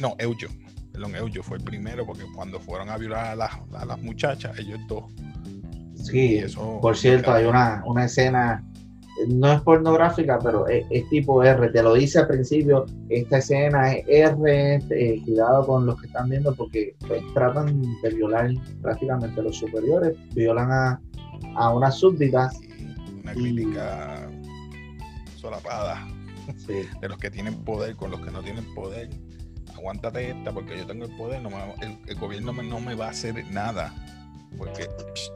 No, 0.00 0.14
Eujo 0.18 0.46
Perdón, 0.92 1.14
Eujo 1.16 1.42
fue 1.42 1.58
el 1.58 1.64
primero 1.64 2.06
porque 2.06 2.24
cuando 2.34 2.58
fueron 2.60 2.88
a 2.88 2.96
violar 2.96 3.26
a 3.26 3.34
las, 3.36 3.50
a 3.74 3.84
las 3.84 4.00
muchachas, 4.00 4.58
ellos 4.58 4.80
dos. 4.88 5.04
Sí, 5.94 6.36
eso, 6.38 6.78
por 6.80 6.96
cierto, 6.96 7.30
hay 7.32 7.44
una, 7.44 7.82
una 7.86 8.06
escena 8.06 8.64
no 9.28 9.52
es 9.52 9.60
pornográfica, 9.62 10.38
pero 10.38 10.66
es, 10.66 10.86
es, 10.90 11.08
tipo 11.08 11.42
R. 11.42 11.68
Te 11.70 11.82
lo 11.82 11.94
dice 11.94 12.20
al 12.20 12.28
principio, 12.28 12.86
esta 13.08 13.38
escena 13.38 13.92
es 13.92 14.04
R, 14.08 14.80
eh, 14.90 15.22
cuidado 15.24 15.66
con 15.66 15.86
los 15.86 16.00
que 16.00 16.06
están 16.06 16.28
viendo 16.28 16.54
porque 16.54 16.94
pues, 17.06 17.22
tratan 17.34 17.82
de 18.02 18.10
violar 18.10 18.50
prácticamente 18.80 19.42
los 19.42 19.56
superiores, 19.56 20.16
violan 20.34 20.70
a, 20.70 21.00
a 21.56 21.74
unas 21.74 21.96
súbditas. 21.96 22.58
Una 23.22 23.32
crítica 23.32 24.30
solapada 25.36 26.06
sí. 26.56 26.82
de 27.00 27.08
los 27.08 27.18
que 27.18 27.30
tienen 27.30 27.62
poder 27.64 27.96
con 27.96 28.10
los 28.10 28.20
que 28.20 28.30
no 28.30 28.42
tienen 28.42 28.64
poder. 28.74 29.10
Aguántate 29.74 30.30
esta 30.30 30.52
porque 30.52 30.76
yo 30.76 30.86
tengo 30.86 31.04
el 31.06 31.16
poder, 31.16 31.40
no 31.42 31.50
me, 31.50 31.56
el, 31.80 31.98
el, 32.06 32.18
gobierno 32.18 32.52
me, 32.52 32.62
no 32.62 32.80
me 32.80 32.94
va 32.94 33.06
a 33.06 33.10
hacer 33.10 33.44
nada 33.50 33.94
porque 34.58 34.82
psh, 35.14 35.30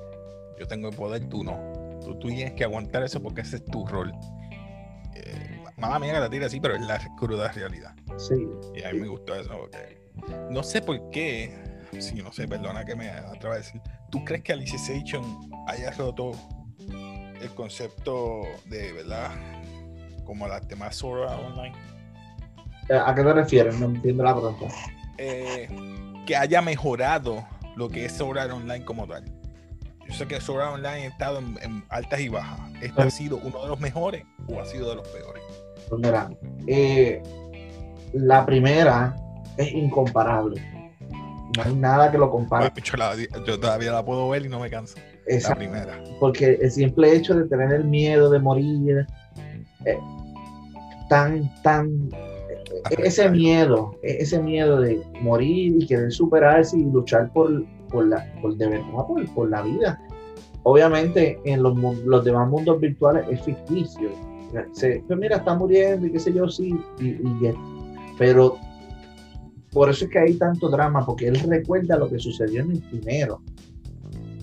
yo 0.59 0.67
tengo 0.67 0.89
el 0.89 0.97
poder, 0.97 1.29
tú 1.29 1.45
no 1.45 1.74
Tú, 2.05 2.19
tú, 2.19 2.29
tienes 2.29 2.53
que 2.55 2.65
aguantar 2.65 3.03
eso 3.03 3.23
porque 3.23 3.41
ese 3.41 3.57
es 3.57 3.65
tu 3.65 3.87
rol. 3.87 4.13
Eh, 5.15 5.63
mamá 5.77 5.99
mía 5.99 6.13
que 6.15 6.21
la 6.21 6.31
tira 6.31 6.47
así, 6.47 6.61
pero 6.61 6.77
es 6.77 6.83
la 6.83 7.01
cruda 7.17 7.51
realidad. 7.53 7.95
Sí. 8.19 8.35
Y 8.75 8.83
a 8.85 8.93
mí 8.93 9.01
me 9.01 9.09
gustó 9.09 9.35
eso. 9.35 9.51
Porque 9.51 10.05
no 10.51 10.63
sé 10.63 10.83
por 10.83 11.11
qué, 11.11 11.55
sí, 11.99 12.23
no 12.23 12.33
sé, 12.33 12.47
perdona 12.47 12.85
que 12.85 12.95
me 12.95 13.09
atreva 13.11 13.55
a 13.55 13.59
decir. 13.59 13.81
¿Tú 14.11 14.25
crees 14.25 14.43
que 14.43 14.53
Alicization 14.53 15.25
haya 15.67 15.91
roto 15.93 16.33
el 17.41 17.51
concepto 17.55 18.43
de, 18.67 18.93
verdad, 18.93 19.31
como 20.25 20.47
las 20.47 20.67
demás 20.69 20.97
Sora 20.97 21.37
Online? 21.37 21.75
¿A 22.91 23.15
qué 23.15 23.23
te 23.23 23.33
refieres? 23.33 23.79
No 23.81 23.87
entiendo 23.87 24.23
la 24.23 24.35
pregunta. 24.35 24.67
Eh, 25.19 25.69
que 26.27 26.37
haya 26.37 26.61
mejorado 26.61 27.47
lo 27.77 27.89
que 27.89 28.05
es 28.05 28.13
Sora 28.13 28.45
Online 28.47 28.85
como 28.85 29.07
tal. 29.07 29.25
Yo 30.09 30.15
sé 30.15 30.27
que 30.27 30.41
Sword 30.41 30.75
Online 30.75 31.05
ha 31.05 31.09
estado 31.09 31.39
en, 31.39 31.59
en, 31.63 31.85
altas 31.89 32.21
y 32.21 32.29
bajas. 32.29 32.61
¿Este 32.83 33.03
ha 33.03 33.11
sido 33.11 33.39
uno 33.39 33.63
de 33.63 33.69
los 33.69 33.81
mejores 33.81 34.25
o 34.49 34.61
ha 34.61 34.67
sido 34.67 34.91
de 34.91 34.97
los 34.97 35.09
peores? 35.09 35.43
Pues 35.89 36.01
mira, 36.01 36.31
eh, 36.67 37.23
la 38.13 38.45
primera 38.47 39.17
es 39.57 39.73
incomparable. 39.73 40.63
No 41.57 41.63
hay 41.63 41.75
nada 41.75 42.11
que 42.11 42.19
lo 42.19 42.31
compare. 42.31 42.73
Yo 43.47 43.61
todavía 43.61 43.93
la 43.93 44.05
puedo 44.05 44.29
ver 44.29 44.45
y 44.45 44.49
no 44.49 44.61
me 44.61 44.71
canso. 44.71 44.97
Esa, 45.27 45.51
la 45.51 45.57
primera. 45.57 46.03
Porque 46.19 46.59
el 46.61 46.71
simple 46.71 47.15
hecho 47.15 47.35
de 47.35 47.45
tener 47.45 47.73
el 47.73 47.85
miedo 47.85 48.31
de 48.31 48.39
morir, 48.39 49.07
eh, 49.85 49.99
tan, 51.09 51.51
tan. 51.63 52.09
Ese 52.99 53.31
miedo, 53.31 53.99
ese 54.03 54.43
miedo 54.43 54.81
de 54.81 55.01
morir 55.21 55.77
y 55.81 55.87
querer 55.87 56.13
superarse 56.13 56.77
y 56.77 56.85
luchar 56.85 57.33
por, 57.33 57.65
por, 57.91 58.07
la, 58.07 58.25
por 58.41 58.57
de 58.57 58.69
verdad, 58.69 58.87
por, 59.35 59.51
la 59.51 59.63
vida. 59.63 60.01
Obviamente 60.63 61.39
en 61.45 61.63
los, 61.63 61.77
los 62.05 62.25
demás 62.25 62.49
mundos 62.49 62.81
virtuales 62.81 63.27
es 63.31 63.43
ficticio. 63.43 64.11
Se, 64.73 65.03
pues 65.07 65.19
mira, 65.19 65.37
está 65.37 65.55
muriendo 65.55 66.07
y 66.07 66.13
qué 66.13 66.21
sé 66.21 66.33
yo, 66.33 66.49
sí, 66.49 66.79
pero 68.19 68.57
por 69.73 69.91
eso 69.91 70.05
es 70.05 70.11
que 70.13 70.21
hay 70.21 70.35
tanto 70.35 70.69
drama, 70.69 71.05
porque 71.05 71.27
él 71.27 71.39
recuerda 71.41 71.99
lo 71.99 72.09
que 72.09 72.21
sucedió 72.21 72.63
en 72.63 72.71
el 72.71 72.83
primero. 72.83 73.43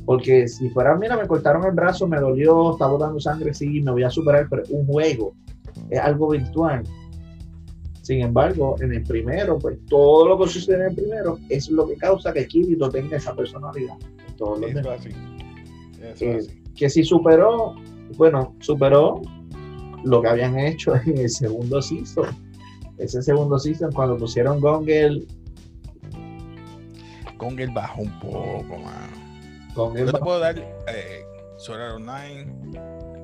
Porque 0.05 0.47
si 0.49 0.69
fuera, 0.69 0.95
mira, 0.97 1.15
me 1.15 1.27
cortaron 1.27 1.63
el 1.63 1.71
brazo, 1.71 2.07
me 2.07 2.19
dolió, 2.19 2.73
está 2.73 2.87
botando 2.87 3.19
sangre, 3.19 3.53
sí, 3.53 3.81
me 3.81 3.91
voy 3.91 4.03
a 4.03 4.09
superar, 4.09 4.47
pero 4.49 4.63
un 4.69 4.85
juego 4.85 5.33
es 5.89 5.99
algo 5.99 6.29
virtual. 6.29 6.83
Sin 8.11 8.19
embargo, 8.23 8.75
en 8.81 8.91
el 8.91 9.03
primero, 9.03 9.57
pues 9.57 9.79
todo 9.87 10.27
lo 10.27 10.37
que 10.37 10.49
sucede 10.49 10.75
en 10.75 10.89
el 10.89 10.95
primero 10.95 11.39
es 11.47 11.69
lo 11.69 11.87
que 11.87 11.95
causa 11.95 12.33
que 12.33 12.45
Kirito 12.45 12.89
tenga 12.89 13.15
esa 13.15 13.33
personalidad. 13.33 13.95
Todos 14.37 14.59
los 14.59 14.71
Eso 14.71 14.91
así. 14.91 15.09
Eso 16.01 16.25
eh, 16.25 16.37
así. 16.39 16.61
que 16.75 16.89
si 16.89 17.05
superó, 17.05 17.73
bueno, 18.17 18.53
superó 18.59 19.21
lo 20.03 20.21
que 20.21 20.27
habían 20.27 20.59
hecho 20.59 20.93
en 21.05 21.19
el 21.19 21.29
segundo 21.29 21.81
season. 21.81 22.25
Ese 22.97 23.21
segundo 23.21 23.57
season, 23.57 23.93
cuando 23.93 24.17
pusieron 24.17 24.59
Gongel. 24.59 25.25
Gongel 27.37 27.71
bajó 27.71 28.01
un 28.01 28.19
poco 28.19 28.77
más. 28.77 29.09
Gongel 29.73 30.07
Yo 30.07 30.11
te 30.11 30.19
puedo 30.19 30.39
dar 30.39 30.59
eh, 30.59 31.23
Sword 31.55 31.79
Art 31.79 31.95
Online, 31.95 32.77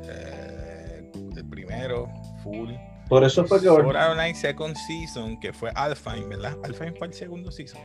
eh, 0.05 1.11
el 1.35 1.45
primero, 1.49 2.07
full. 2.41 2.69
Por 3.09 3.23
eso 3.23 3.45
fue 3.45 3.59
que. 3.59 3.65
Sword 3.67 3.95
Art 3.95 4.11
Online 4.11 4.35
Second 4.35 4.75
Season, 4.75 5.39
que 5.39 5.53
fue 5.53 5.71
Alphine, 5.75 6.25
¿verdad? 6.27 6.57
Alphine 6.63 6.93
fue 6.93 7.07
el 7.07 7.13
segundo 7.13 7.51
season. 7.51 7.79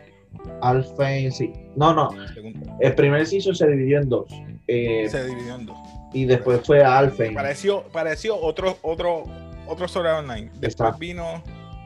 Alphine, 0.63 1.31
sí. 1.31 1.53
No, 1.77 1.93
no. 1.93 2.11
El 2.81 2.95
primer 2.95 3.27
season 3.27 3.55
se 3.55 3.67
dividió 3.69 3.99
en 4.01 4.09
dos. 4.09 4.27
Eh, 4.67 5.07
Se 5.09 5.25
dividió 5.27 5.55
en 5.57 5.67
dos. 5.67 5.77
y 6.13 6.25
después 6.25 6.61
fue 6.65 6.83
Alphine. 6.83 7.33
Pareció, 7.33 7.83
pareció 7.93 8.37
otro, 8.37 8.79
otro, 8.83 9.25
otro 9.67 9.89
Sword 9.89 10.07
Art 10.07 10.19
Online. 10.21 10.47
Después 10.55 10.73
Exacto. 10.73 10.99
vino 10.99 11.43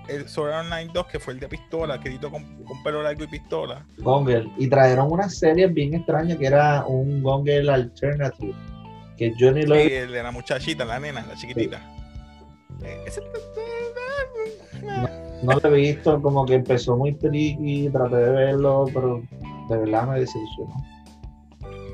el 0.09 0.29
Sword 0.29 0.53
Art 0.53 0.66
Online 0.66 0.90
2, 0.94 1.07
que 1.09 1.18
fue 1.18 1.35
el 1.35 1.40
de 1.40 1.49
pistola, 1.49 1.99
querido 1.99 2.31
con, 2.31 2.62
con 2.64 2.81
pelo 2.85 3.03
largo 3.03 3.25
y 3.25 3.27
pistola. 3.27 3.85
Gongel. 3.99 4.51
Y 4.57 4.68
trajeron 4.68 5.11
una 5.11 5.29
serie 5.29 5.66
bien 5.66 5.94
extraña 5.94 6.37
que 6.38 6.46
era 6.46 6.85
un 6.87 7.22
Gongel 7.22 7.68
Alternative. 7.68 8.55
Que 9.16 9.33
yo 9.37 9.51
ni 9.51 9.62
lo 9.62 9.75
Sí, 9.75 9.92
el 9.92 10.12
de 10.12 10.22
la 10.22 10.31
muchachita, 10.31 10.85
la 10.85 11.01
nena, 11.01 11.25
la 11.27 11.35
chiquitita. 11.35 11.83
No 15.43 15.53
lo 15.53 15.69
he 15.69 15.81
visto, 15.81 16.21
como 16.23 16.47
que 16.47 16.55
empezó 16.55 16.97
muy 16.97 17.15
tricky, 17.15 17.89
traté 17.91 18.17
de 18.17 18.31
verlo, 18.31 18.87
pero 18.93 19.23
de 19.69 19.77
verdad 19.77 20.09
me 20.09 20.21
desilusionó. 20.21 20.75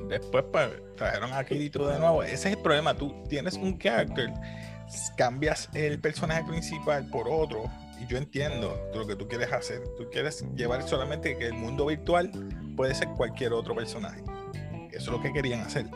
Después 0.08 0.44
pues, 0.52 0.70
trajeron 0.96 1.32
a 1.32 1.42
Kirito 1.44 1.86
de 1.86 1.98
nuevo. 1.98 2.22
Ese 2.22 2.50
es 2.50 2.56
el 2.56 2.62
problema. 2.62 2.94
Tú 2.94 3.14
tienes 3.28 3.54
un 3.54 3.78
character, 3.78 4.30
cambias 5.16 5.70
el 5.74 5.98
personaje 6.00 6.44
principal 6.44 7.08
por 7.10 7.28
otro. 7.28 7.64
Y 8.00 8.06
yo 8.06 8.18
entiendo 8.18 8.76
lo 8.94 9.06
que 9.06 9.16
tú 9.16 9.26
quieres 9.26 9.52
hacer. 9.52 9.82
Tú 9.96 10.08
quieres 10.10 10.44
llevar 10.54 10.82
solamente 10.82 11.36
que 11.38 11.46
el 11.46 11.54
mundo 11.54 11.86
virtual 11.86 12.30
puede 12.76 12.94
ser 12.94 13.08
cualquier 13.16 13.52
otro 13.52 13.74
personaje. 13.74 14.22
Eso 14.90 15.10
es 15.10 15.16
lo 15.16 15.22
que 15.22 15.32
querían 15.32 15.60
hacer. 15.60 15.86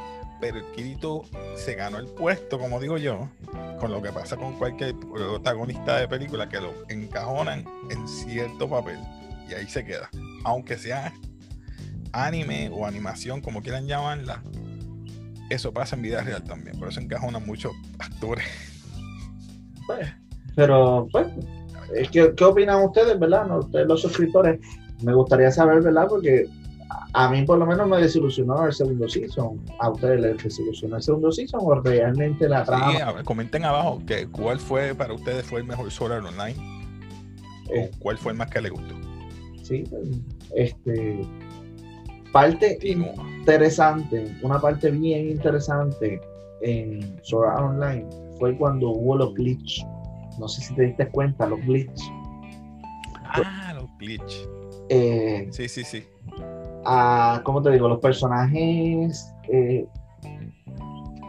Pero 0.40 0.58
el 0.58 0.64
Kirito 0.72 1.22
se 1.56 1.74
ganó 1.74 1.98
el 1.98 2.06
puesto, 2.06 2.58
como 2.58 2.78
digo 2.78 2.98
yo, 2.98 3.28
con 3.80 3.90
lo 3.90 4.02
que 4.02 4.10
pasa 4.10 4.36
con 4.36 4.58
cualquier 4.58 4.94
protagonista 4.98 5.98
de 5.98 6.08
película 6.08 6.48
que 6.48 6.60
lo 6.60 6.74
encajonan 6.88 7.64
en 7.90 8.06
cierto 8.06 8.68
papel. 8.68 8.98
Y 9.48 9.54
ahí 9.54 9.66
se 9.66 9.84
queda. 9.84 10.10
Aunque 10.44 10.76
sea 10.76 11.12
anime 12.12 12.70
o 12.72 12.86
animación, 12.86 13.40
como 13.40 13.62
quieran 13.62 13.86
llamarla, 13.86 14.42
eso 15.50 15.72
pasa 15.72 15.96
en 15.96 16.02
vida 16.02 16.22
real 16.22 16.42
también. 16.44 16.78
Por 16.78 16.88
eso 16.88 17.00
encajonan 17.00 17.46
muchos 17.46 17.72
actores. 17.98 18.44
Pues, 19.86 20.08
pero, 20.54 21.06
pues, 21.12 21.28
eh, 21.94 22.08
¿qué, 22.10 22.34
¿qué 22.36 22.44
opinan 22.44 22.82
ustedes, 22.82 23.18
verdad? 23.18 23.58
Ustedes 23.58 23.86
los 23.86 24.02
suscriptores. 24.02 24.60
Me 25.02 25.14
gustaría 25.14 25.50
saber, 25.50 25.82
¿verdad? 25.82 26.06
Porque 26.08 26.46
a, 27.12 27.28
mí 27.30 27.42
por 27.44 27.58
lo 27.58 27.66
menos 27.66 27.88
me 27.88 27.98
desilusionó 27.98 28.66
el 28.66 28.72
segundo 28.72 29.08
season. 29.08 29.60
¿A 29.80 29.90
ustedes 29.90 30.20
les 30.20 30.42
desilusionó 30.42 30.96
el 30.96 31.02
segundo 31.02 31.32
season 31.32 31.60
o 31.62 31.74
realmente 31.80 32.48
la 32.48 32.64
trama? 32.64 32.92
Sí, 32.92 33.00
a 33.00 33.12
ver, 33.12 33.24
comenten 33.24 33.64
abajo 33.64 34.00
que 34.06 34.26
cuál 34.28 34.58
fue 34.58 34.94
para 34.94 35.14
ustedes 35.14 35.44
fue 35.44 35.60
el 35.60 35.66
mejor 35.66 35.90
Sword 35.90 36.12
Art 36.12 36.26
Online 36.26 36.56
Eh. 37.70 37.90
o 37.92 37.98
cuál 37.98 38.18
fue 38.18 38.32
el 38.32 38.38
más 38.38 38.50
que 38.50 38.60
les 38.60 38.72
gustó. 38.72 38.94
Sí, 39.62 39.84
este. 40.54 41.26
parte 42.32 42.78
interesante, 42.82 44.36
una 44.42 44.60
parte 44.60 44.90
bien 44.90 45.30
interesante 45.30 46.20
en 46.62 47.18
Sword 47.22 47.48
Art 47.48 47.62
Online 47.62 48.06
fue 48.38 48.56
cuando 48.56 48.90
hubo 48.90 49.16
los 49.16 49.34
glitch. 49.34 49.84
No 50.38 50.46
sé 50.48 50.60
si 50.60 50.74
te 50.74 50.82
diste 50.82 51.08
cuenta, 51.08 51.46
los 51.46 51.60
glitch. 51.60 52.02
Ah, 53.24 53.72
los 53.74 53.88
glitch. 53.98 54.48
Eh, 54.88 55.48
sí, 55.50 55.68
sí, 55.68 55.82
sí. 55.82 56.04
A, 56.88 57.40
¿Cómo 57.42 57.62
te 57.62 57.70
digo? 57.70 57.88
Los 57.88 57.98
personajes 57.98 59.34
eh, 59.48 59.86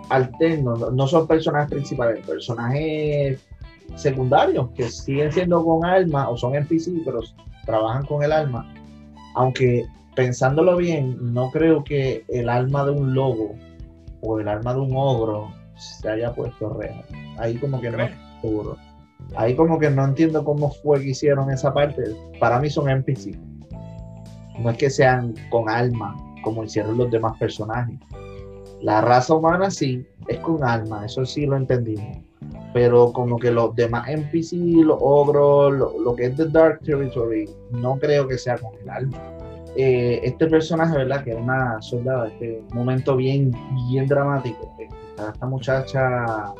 alternos, 0.09 0.93
no 0.93 1.07
son 1.07 1.27
personajes 1.27 1.69
principales, 1.69 2.25
personajes 2.25 3.43
secundarios 3.95 4.69
que 4.75 4.89
siguen 4.89 5.31
siendo 5.31 5.63
con 5.63 5.85
alma 5.85 6.29
o 6.29 6.37
son 6.37 6.55
NPC, 6.55 7.03
pero 7.03 7.21
trabajan 7.65 8.05
con 8.05 8.23
el 8.23 8.31
alma. 8.31 8.71
Aunque 9.35 9.85
pensándolo 10.15 10.75
bien, 10.75 11.17
no 11.33 11.51
creo 11.51 11.83
que 11.83 12.25
el 12.27 12.49
alma 12.49 12.85
de 12.85 12.91
un 12.91 13.13
lobo 13.13 13.55
o 14.21 14.39
el 14.39 14.47
alma 14.47 14.73
de 14.73 14.79
un 14.81 14.91
ogro 14.95 15.51
se 15.75 16.09
haya 16.09 16.33
puesto 16.33 16.73
real. 16.73 17.03
Ahí 17.37 17.55
como 17.57 17.79
que 17.79 17.89
no 17.89 18.03
es 18.03 18.11
seguro. 18.41 18.77
Ahí 19.35 19.55
como 19.55 19.77
que 19.79 19.89
no 19.89 20.05
entiendo 20.05 20.43
cómo 20.43 20.71
fue 20.71 21.01
que 21.01 21.09
hicieron 21.09 21.51
esa 21.51 21.73
parte. 21.73 22.03
Para 22.39 22.59
mí 22.59 22.69
son 22.69 22.89
NPC. 22.89 23.37
No 24.59 24.69
es 24.69 24.77
que 24.77 24.89
sean 24.89 25.33
con 25.49 25.69
alma, 25.69 26.15
como 26.43 26.63
hicieron 26.63 26.97
los 26.97 27.11
demás 27.11 27.37
personajes. 27.37 27.97
La 28.81 29.01
raza 29.01 29.33
humana 29.33 29.71
sí, 29.71 30.05
es 30.27 30.39
con 30.39 30.63
alma, 30.63 31.05
eso 31.05 31.25
sí 31.25 31.45
lo 31.45 31.57
entendimos. 31.57 32.19
Pero 32.73 33.11
como 33.11 33.39
que 33.39 33.51
los 33.51 33.75
demás 33.75 34.07
NPC, 34.07 34.53
los 34.85 34.97
ogros, 34.99 35.73
lo, 35.73 36.15
que 36.15 36.25
es 36.25 36.35
The 36.35 36.45
Dark 36.45 36.81
Territory, 36.83 37.49
no 37.71 37.97
creo 37.97 38.27
que 38.27 38.37
sea 38.37 38.57
con 38.57 38.71
el 38.81 38.89
alma. 38.89 39.17
Eh, 39.75 40.21
este 40.23 40.47
personaje, 40.47 40.97
¿verdad? 40.97 41.23
Que 41.23 41.31
es 41.31 41.37
una 41.37 41.81
soldada, 41.81 42.27
este 42.27 42.63
momento 42.73 43.15
bien, 43.15 43.51
bien 43.89 44.07
dramático. 44.07 44.75
Esta, 44.79 45.45
muchacha, 45.47 46.53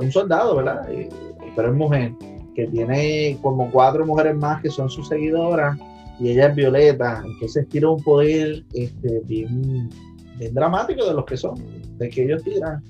un 0.00 0.12
soldado, 0.12 0.56
¿verdad? 0.56 0.90
Eh, 0.90 1.08
pero 1.56 1.68
es 1.68 1.74
mujer, 1.74 2.12
que 2.54 2.66
tiene 2.66 3.38
como 3.40 3.70
cuatro 3.70 4.04
mujeres 4.04 4.36
más 4.36 4.60
que 4.60 4.70
son 4.70 4.90
sus 4.90 5.08
seguidoras 5.08 5.78
y 6.20 6.30
ella 6.30 6.48
es 6.48 6.54
Violeta, 6.54 7.22
entonces 7.24 7.66
tira 7.68 7.88
un 7.88 8.02
poder 8.02 8.62
este, 8.74 9.20
bien, 9.24 9.88
bien 10.36 10.54
dramático 10.54 11.06
de 11.06 11.14
los 11.14 11.24
que 11.24 11.36
son, 11.36 11.54
de 11.96 12.10
que 12.10 12.24
ellos 12.24 12.44
tiran 12.44 12.84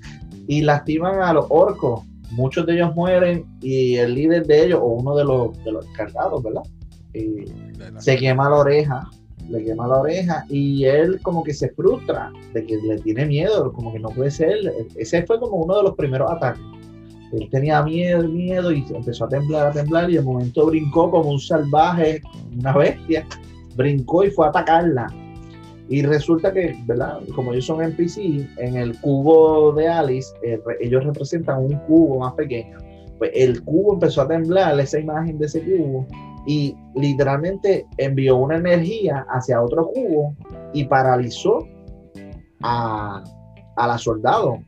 y 0.49 0.63
lastiman 0.63 1.21
a 1.23 1.33
los 1.33 1.47
orcos. 1.49 2.03
Muchos 2.33 2.67
de 2.67 2.75
ellos 2.75 2.95
mueren 2.95 3.45
y 3.61 3.97
el 3.97 4.15
líder 4.15 4.47
de 4.47 4.65
ellos, 4.67 4.81
o 4.83 4.87
uno 4.87 5.15
de 5.15 5.25
los, 5.25 5.65
de 5.65 5.73
los 5.73 5.87
encargados, 5.87 6.43
¿verdad? 6.43 6.63
Eh, 7.15 7.45
se 7.99 8.17
quema 8.17 8.51
la 8.51 8.57
oreja, 8.57 9.11
le 9.49 9.65
quema 9.65 9.87
la 9.87 10.01
oreja 10.01 10.45
y 10.49 10.85
él 10.85 11.21
como 11.23 11.43
que 11.43 11.53
se 11.53 11.71
frustra 11.71 12.33
de 12.53 12.65
que 12.65 12.77
le 12.77 12.99
tiene 12.99 13.27
miedo, 13.27 13.73
como 13.73 13.93
que 13.93 14.01
no 14.01 14.09
puede 14.11 14.31
ser. 14.31 14.59
Ese 14.97 15.25
fue 15.25 15.39
como 15.39 15.57
uno 15.57 15.77
de 15.77 15.83
los 15.85 15.95
primeros 15.95 16.31
ataques. 16.31 16.63
Él 17.33 17.49
tenía 17.51 17.83
miedo, 17.83 18.29
miedo 18.29 18.73
y 18.73 18.85
empezó 18.93 19.25
a 19.25 19.29
temblar, 19.29 19.69
a 19.69 19.71
temblar 19.71 20.11
y 20.11 20.15
de 20.15 20.23
momento 20.23 20.67
brincó 20.67 21.11
como 21.11 21.31
un 21.31 21.41
salvaje, 21.41 22.21
una 22.59 22.73
bestia, 22.73 23.27
brincó 23.77 24.25
y 24.25 24.31
fue 24.31 24.47
a 24.47 24.49
atacarla. 24.49 25.07
Y 25.89 26.03
resulta 26.03 26.53
que, 26.53 26.77
¿verdad? 26.87 27.21
Como 27.35 27.53
ellos 27.53 27.67
son 27.67 27.83
NPC, 27.83 28.49
en 28.59 28.77
el 28.77 28.99
cubo 29.01 29.73
de 29.73 29.89
Alice, 29.89 30.33
eh, 30.45 30.61
ellos 30.81 31.05
representan 31.05 31.65
un 31.65 31.75
cubo 31.87 32.21
más 32.21 32.35
pequeño. 32.35 32.79
Pues 33.19 33.33
el 33.35 33.63
cubo 33.65 33.95
empezó 33.95 34.23
a 34.23 34.29
temblar, 34.29 34.79
esa 34.79 35.01
imagen 35.01 35.39
de 35.39 35.47
ese 35.47 35.61
cubo, 35.63 36.07
y 36.47 36.77
literalmente 36.95 37.87
envió 37.99 38.37
una 38.37 38.57
energía 38.57 39.27
hacia 39.31 39.61
otro 39.61 39.89
cubo 39.89 40.35
y 40.73 40.85
paralizó 40.85 41.67
a, 42.63 43.23
a 43.77 43.87
la 43.87 43.99
soldado 43.99 44.61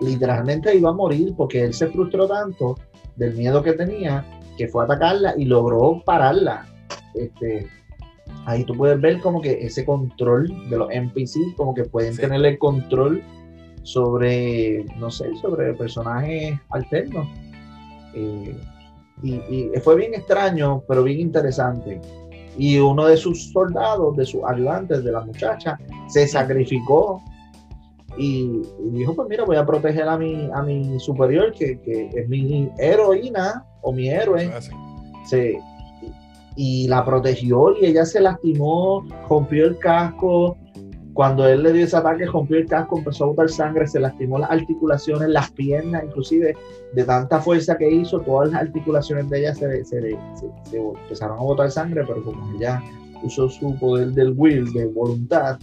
literalmente 0.00 0.74
iba 0.76 0.90
a 0.90 0.94
morir 0.94 1.34
porque 1.36 1.62
él 1.64 1.74
se 1.74 1.88
frustró 1.88 2.26
tanto 2.26 2.76
del 3.16 3.34
miedo 3.34 3.62
que 3.62 3.72
tenía 3.72 4.24
que 4.56 4.68
fue 4.68 4.82
a 4.82 4.84
atacarla 4.86 5.34
y 5.36 5.44
logró 5.44 6.02
pararla. 6.04 6.66
Este, 7.14 7.68
ahí 8.46 8.64
tú 8.64 8.74
puedes 8.74 9.00
ver 9.00 9.20
como 9.20 9.40
que 9.40 9.64
ese 9.64 9.84
control 9.84 10.48
de 10.68 10.78
los 10.78 10.90
NPC, 10.90 11.54
como 11.56 11.74
que 11.74 11.84
pueden 11.84 12.16
tener 12.16 12.44
el 12.44 12.58
control 12.58 13.22
sobre, 13.82 14.84
no 14.98 15.10
sé, 15.10 15.30
sobre 15.40 15.74
personajes 15.74 16.58
alternos. 16.70 17.28
Eh, 18.14 18.56
y, 19.22 19.70
fue 19.82 19.96
bien 19.96 20.14
extraño, 20.14 20.82
pero 20.88 21.02
bien 21.02 21.20
interesante. 21.20 22.00
Y 22.58 22.78
uno 22.78 23.06
de 23.06 23.16
sus 23.16 23.52
soldados, 23.52 24.16
de 24.16 24.24
sus 24.24 24.42
ayudantes, 24.44 25.04
de 25.04 25.12
la 25.12 25.20
muchacha, 25.20 25.78
se 26.08 26.26
sacrificó 26.26 27.22
y, 28.18 28.62
dijo, 28.92 29.14
pues 29.14 29.28
mira, 29.28 29.44
voy 29.44 29.56
a 29.56 29.66
proteger 29.66 30.08
a 30.08 30.16
mi, 30.16 30.48
a 30.54 30.62
mi 30.62 30.98
superior, 30.98 31.52
que, 31.52 31.78
es 32.14 32.28
mi 32.28 32.70
heroína 32.78 33.64
o 33.82 33.92
mi 33.92 34.08
héroe. 34.08 34.50
Sí, 35.28 35.58
y 36.56 36.88
la 36.88 37.04
protegió 37.04 37.76
y 37.78 37.86
ella 37.86 38.04
se 38.04 38.20
lastimó, 38.20 39.06
rompió 39.28 39.66
el 39.66 39.78
casco. 39.78 40.56
Cuando 41.12 41.46
él 41.48 41.62
le 41.62 41.72
dio 41.72 41.84
ese 41.84 41.96
ataque, 41.96 42.26
rompió 42.26 42.58
el 42.58 42.66
casco, 42.66 42.98
empezó 42.98 43.24
a 43.24 43.26
botar 43.28 43.48
sangre, 43.48 43.86
se 43.86 44.00
lastimó 44.00 44.38
las 44.38 44.50
articulaciones, 44.50 45.28
las 45.28 45.50
piernas, 45.52 46.04
inclusive 46.04 46.54
de 46.92 47.04
tanta 47.04 47.40
fuerza 47.40 47.76
que 47.76 47.90
hizo, 47.90 48.20
todas 48.20 48.50
las 48.50 48.62
articulaciones 48.62 49.28
de 49.30 49.40
ella 49.40 49.54
se, 49.54 49.84
se, 49.84 50.18
empezaron 50.72 51.38
a 51.38 51.42
botar 51.42 51.70
sangre, 51.70 52.04
pero 52.06 52.22
como 52.22 52.54
ella 52.56 52.82
usó 53.22 53.48
su 53.48 53.74
poder 53.78 54.08
del 54.12 54.34
will, 54.36 54.70
de 54.74 54.86
voluntad, 54.86 55.58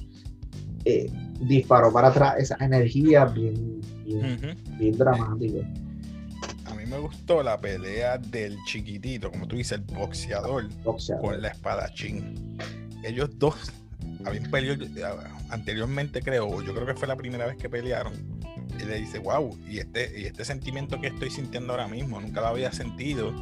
eh, 0.86 1.08
disparó 1.40 1.92
para 1.92 2.10
atrás 2.10 2.36
esa 2.38 2.58
energía 2.60 3.26
bien, 3.26 3.82
bien, 4.06 4.98
dramática. 4.98 5.68
A 6.66 6.74
mí 6.76 6.86
me 6.86 6.98
gustó 6.98 7.44
la 7.44 7.60
pelea 7.60 8.18
del 8.18 8.58
chiquitito, 8.66 9.32
como 9.32 9.48
tú 9.48 9.56
dices, 9.56 9.80
el 9.80 9.96
boxeador, 9.96 10.70
con 11.22 11.42
la 11.42 11.50
espadachín. 11.50 12.58
Ellos 13.04 13.30
dos 13.38 13.72
habían 14.26 14.50
peleado 14.50 15.24
anteriormente, 15.50 16.22
creo, 16.22 16.62
yo 16.62 16.74
creo 16.74 16.86
que 16.86 16.96
fue 16.96 17.08
la 17.08 17.16
primera 17.16 17.46
vez 17.46 17.58
que 17.58 17.70
pelearon. 17.70 18.14
Y 18.80 18.86
le 18.86 18.96
dice, 18.98 19.20
wow, 19.20 19.58
y 19.70 19.80
este, 19.80 20.20
y 20.20 20.26
este 20.26 20.46
sentimiento 20.46 21.00
que 21.00 21.08
estoy 21.08 21.30
sintiendo 21.30 21.74
ahora 21.74 21.88
mismo, 21.88 22.20
nunca 22.20 22.42
lo 22.42 22.48
había 22.48 22.72
sentido. 22.72 23.34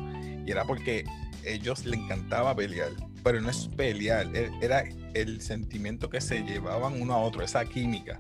Y 0.46 0.52
era 0.52 0.66
porque 0.66 1.06
ellos 1.46 1.86
le 1.86 1.98
encantaba 1.98 2.56
pelear 2.56 2.90
pero 3.24 3.42
no 3.42 3.50
es 3.50 3.68
pelear, 3.76 4.28
e, 4.36 4.50
era 4.62 4.84
el 5.14 5.42
sentimiento 5.42 6.10
que 6.10 6.22
se 6.22 6.42
llevaban 6.44 7.02
uno 7.02 7.14
a 7.14 7.18
otro, 7.18 7.44
esa 7.44 7.66
química. 7.66 8.18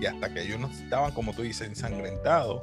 Y 0.00 0.06
hasta 0.06 0.32
que 0.32 0.42
ellos 0.42 0.60
no 0.60 0.68
estaban, 0.68 1.12
como 1.12 1.32
tú 1.32 1.42
dices, 1.42 1.68
ensangrentados, 1.68 2.62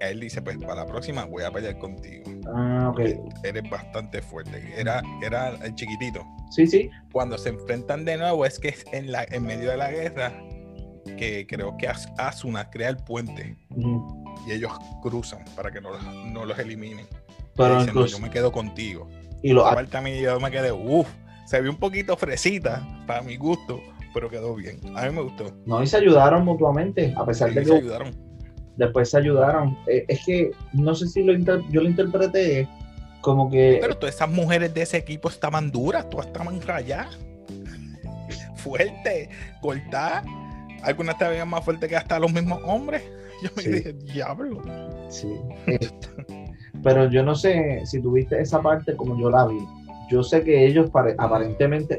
él 0.00 0.20
dice, 0.20 0.42
pues 0.42 0.58
para 0.58 0.74
la 0.74 0.86
próxima 0.86 1.24
voy 1.24 1.44
a 1.44 1.50
pelear 1.50 1.78
contigo. 1.78 2.24
Ah, 2.54 2.88
ok. 2.90 3.00
Eres 3.44 3.70
bastante 3.70 4.20
fuerte. 4.20 4.74
Era, 4.76 5.00
era 5.22 5.50
el 5.64 5.74
chiquitito. 5.74 6.26
Sí, 6.50 6.66
sí. 6.66 6.90
Cuando 7.12 7.38
se 7.38 7.50
enfrentan 7.50 8.04
de 8.04 8.16
nuevo 8.16 8.44
es 8.44 8.58
que 8.58 8.74
en, 8.92 9.12
la, 9.12 9.24
en 9.30 9.44
medio 9.44 9.70
de 9.70 9.76
la 9.76 9.90
guerra, 9.90 10.32
que 11.16 11.46
creo 11.46 11.76
que 11.76 11.88
Asuna 12.18 12.68
crea 12.70 12.88
el 12.88 12.96
puente. 12.96 13.56
Y 14.46 14.52
ellos 14.52 14.72
cruzan 15.02 15.44
para 15.54 15.70
que 15.70 15.80
no, 15.80 15.90
no 16.26 16.44
los 16.44 16.58
eliminen. 16.58 17.06
Pero 17.54 18.06
yo 18.06 18.18
me 18.18 18.30
quedo 18.30 18.50
contigo. 18.50 19.08
Y 19.42 19.52
lo 19.52 19.66
aparte 19.66 19.96
a 19.96 20.00
mí 20.00 20.20
yo 20.20 20.38
me 20.38 20.50
quedé, 20.50 20.70
uff, 20.72 21.08
se 21.46 21.60
vio 21.60 21.70
un 21.70 21.76
poquito 21.76 22.16
fresita 22.16 22.86
para 23.06 23.22
mi 23.22 23.36
gusto, 23.36 23.80
pero 24.14 24.30
quedó 24.30 24.54
bien. 24.54 24.78
A 24.96 25.06
mí 25.06 25.14
me 25.14 25.22
gustó. 25.22 25.52
No, 25.66 25.82
y 25.82 25.86
se 25.86 25.96
ayudaron 25.96 26.44
mutuamente, 26.44 27.12
a 27.16 27.24
pesar 27.24 27.52
de 27.52 27.60
que. 27.60 27.66
Se 27.66 27.76
ayudaron. 27.76 28.14
Después 28.76 29.10
se 29.10 29.18
ayudaron. 29.18 29.76
Eh, 29.86 30.04
es 30.08 30.24
que 30.24 30.50
no 30.72 30.94
sé 30.94 31.06
si 31.08 31.22
lo 31.22 31.34
yo 31.34 31.82
lo 31.82 31.88
interpreté 31.88 32.68
como 33.20 33.50
que. 33.50 33.78
Pero 33.80 33.96
todas 33.96 34.14
esas 34.14 34.30
mujeres 34.30 34.72
de 34.72 34.82
ese 34.82 34.96
equipo 34.98 35.28
estaban 35.28 35.70
duras, 35.70 36.08
todas 36.08 36.26
estaban 36.26 36.60
rayadas, 36.60 37.18
fuertes, 38.56 39.28
cortadas. 39.60 40.24
Algunas 40.82 41.14
estaban 41.14 41.48
más 41.48 41.64
fuertes 41.64 41.88
que 41.88 41.96
hasta 41.96 42.18
los 42.18 42.32
mismos 42.32 42.60
hombres. 42.64 43.02
Yo 43.42 43.50
me 43.56 43.62
dije, 43.62 43.92
diablo. 43.92 44.62
Sí. 45.08 45.34
Pero 46.82 47.10
yo 47.10 47.22
no 47.22 47.34
sé 47.34 47.82
si 47.84 48.00
tuviste 48.00 48.40
esa 48.40 48.60
parte 48.60 48.96
como 48.96 49.18
yo 49.18 49.30
la 49.30 49.46
vi. 49.46 49.58
Yo 50.10 50.22
sé 50.22 50.42
que 50.42 50.66
ellos 50.66 50.90
aparentemente 51.18 51.98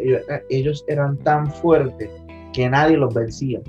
ellos, 0.50 0.84
eran 0.88 1.18
tan 1.18 1.52
fuertes 1.52 2.10
que 2.54 2.70
nadie 2.70 2.98
los 2.98 3.14
vencía. 3.14 3.60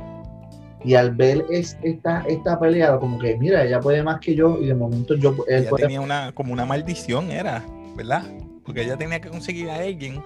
Y 0.85 0.95
al 0.95 1.15
ver 1.15 1.47
esta, 1.51 2.25
esta 2.29 2.61
pelea, 2.61 2.99
como 2.99 3.19
que, 3.19 3.39
mira, 3.39 3.65
ella 3.65 3.81
puede 3.81 4.03
más 4.03 4.21
que 4.21 4.35
yo 4.35 4.59
y 4.61 4.67
de 4.67 4.75
momento 4.75 5.15
yo... 5.15 5.35
ella 5.49 5.71
tenía 5.77 6.01
una, 6.01 6.33
como 6.33 6.53
una 6.53 6.67
maldición, 6.67 7.31
era, 7.31 7.65
¿verdad? 7.97 8.23
Porque 8.67 8.83
ella 8.83 8.97
tenía 8.97 9.19
que 9.19 9.31
conseguir 9.31 9.71
a 9.71 9.77
alguien 9.77 10.23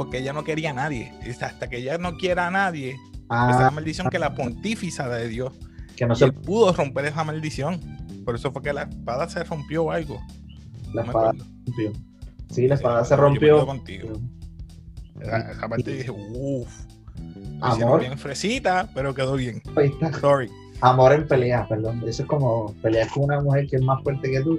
porque 0.00 0.16
ella 0.16 0.32
no 0.32 0.44
quería 0.44 0.70
a 0.70 0.72
nadie. 0.72 1.12
hasta 1.42 1.68
que 1.68 1.76
ella 1.76 1.98
no 1.98 2.16
quiera 2.16 2.46
a 2.46 2.50
nadie, 2.50 2.96
ah, 3.28 3.50
esa 3.50 3.70
maldición 3.70 4.08
que 4.08 4.18
la 4.18 4.34
pontífica 4.34 5.06
de 5.10 5.28
Dios. 5.28 5.52
Que 5.96 6.06
no 6.06 6.14
se 6.14 6.32
pudo 6.32 6.72
romper 6.72 7.06
esa 7.06 7.24
maldición. 7.24 7.80
Por 8.24 8.34
eso 8.34 8.52
fue 8.52 8.62
que 8.62 8.72
la 8.72 8.82
espada 8.82 9.28
se 9.28 9.42
rompió 9.44 9.84
o 9.84 9.90
algo. 9.90 10.20
La 10.94 11.02
espada 11.02 11.32
se 11.32 11.38
rompió. 11.38 11.92
Sí, 12.50 12.68
la 12.68 12.74
espada 12.74 13.04
se 13.04 13.16
rompió. 13.16 13.66
contigo. 13.66 14.20
Esa 15.20 15.68
parte 15.68 15.92
dije, 15.92 16.10
uff. 16.10 16.86
Amor. 17.60 18.00
Bien 18.00 18.18
fresita, 18.18 18.88
pero 18.94 19.14
quedó 19.14 19.34
bien. 19.34 19.62
Ahí 19.76 19.88
está. 19.88 20.12
Sorry. 20.20 20.50
Amor 20.80 21.12
en 21.12 21.28
pelea, 21.28 21.66
perdón. 21.68 22.02
Eso 22.06 22.22
es 22.22 22.28
como 22.28 22.74
pelear 22.82 23.08
con 23.10 23.24
una 23.24 23.40
mujer 23.40 23.66
que 23.68 23.76
es 23.76 23.82
más 23.82 24.02
fuerte 24.02 24.30
que 24.30 24.40
tú 24.40 24.58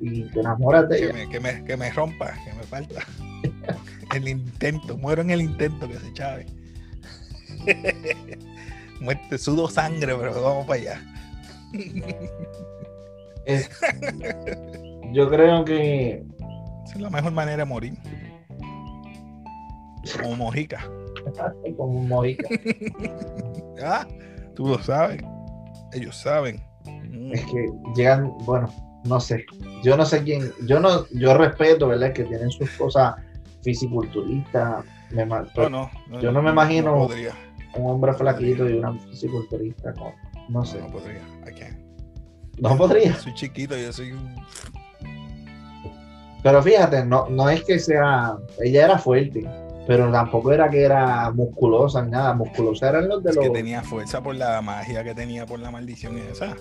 y 0.00 0.22
te 0.30 0.40
enamoras 0.40 0.88
de 0.88 0.96
Que 0.98 1.04
ella. 1.04 1.12
me, 1.12 1.28
que, 1.28 1.40
me, 1.40 1.64
que 1.64 1.76
me 1.76 1.90
rompa, 1.90 2.32
que 2.44 2.52
me 2.54 2.62
falta. 2.62 3.02
el 4.14 4.28
intento, 4.28 4.96
muero 4.96 5.22
en 5.22 5.30
el 5.30 5.42
intento 5.42 5.88
que 5.88 5.98
se 5.98 6.12
chave. 6.14 6.46
Muerte, 9.02 9.36
sudo 9.36 9.68
sangre, 9.68 10.14
pero 10.14 10.40
vamos 10.40 10.64
para 10.66 10.80
allá. 10.80 11.02
Yo 15.12 15.28
creo 15.28 15.64
que 15.64 16.22
Esa 16.84 16.94
es 16.94 17.00
la 17.00 17.10
mejor 17.10 17.32
manera 17.32 17.58
de 17.58 17.64
morir. 17.64 17.94
Como 20.20 20.36
mojica. 20.36 20.84
como 21.76 21.98
un 22.00 22.08
mojica. 22.08 22.48
Ah, 23.84 24.06
tú 24.54 24.68
lo 24.68 24.80
sabes. 24.80 25.20
Ellos 25.92 26.16
saben. 26.16 26.62
Mm. 26.84 27.32
es 27.32 27.44
que 27.46 27.66
llegan, 27.96 28.32
bueno, 28.44 28.68
no 29.04 29.18
sé. 29.18 29.44
Yo 29.82 29.96
no 29.96 30.06
sé 30.06 30.22
quién, 30.22 30.52
yo 30.68 30.78
no, 30.78 31.04
yo 31.10 31.36
respeto, 31.36 31.88
¿verdad? 31.88 32.12
Que 32.12 32.22
tienen 32.22 32.48
sus 32.50 32.70
cosas 32.72 33.16
fisiculturistas. 33.64 34.84
me 35.10 35.26
No, 35.26 35.44
no, 35.68 35.90
no, 36.08 36.20
Yo 36.20 36.30
no 36.30 36.42
me 36.42 36.50
imagino- 36.52 36.92
No 36.92 37.08
podría. 37.08 37.32
Un 37.76 37.90
hombre 37.90 38.12
flaquito 38.12 38.68
y 38.68 38.74
una 38.74 38.92
fisiculturista, 38.98 39.92
con, 39.94 40.12
no 40.48 40.64
sé. 40.64 40.78
no 40.80 40.88
podría. 40.88 41.22
I 41.50 41.54
can't. 41.58 41.78
No 42.58 42.76
podría. 42.76 43.14
Soy 43.14 43.34
chiquito, 43.34 43.76
yo 43.76 43.92
soy. 43.92 44.12
un- 44.12 44.34
Pero 46.42 46.62
fíjate, 46.62 47.04
no, 47.04 47.28
no 47.28 47.48
es 47.48 47.62
que 47.64 47.78
sea, 47.78 48.36
ella 48.60 48.84
era 48.86 48.98
fuerte, 48.98 49.48
pero 49.86 50.10
tampoco 50.10 50.52
era 50.52 50.68
que 50.68 50.82
era 50.82 51.30
musculosa 51.30 52.02
ni 52.02 52.10
nada. 52.10 52.34
Musculosa 52.34 52.88
eran 52.88 53.08
los 53.08 53.22
de 53.22 53.30
Es 53.30 53.36
los. 53.36 53.44
que 53.46 53.50
tenía 53.50 53.82
fuerza 53.82 54.22
por 54.22 54.34
la 54.34 54.60
magia 54.60 55.04
que 55.04 55.14
tenía 55.14 55.46
por 55.46 55.60
la 55.60 55.70
maldición 55.70 56.18
esa. 56.18 56.56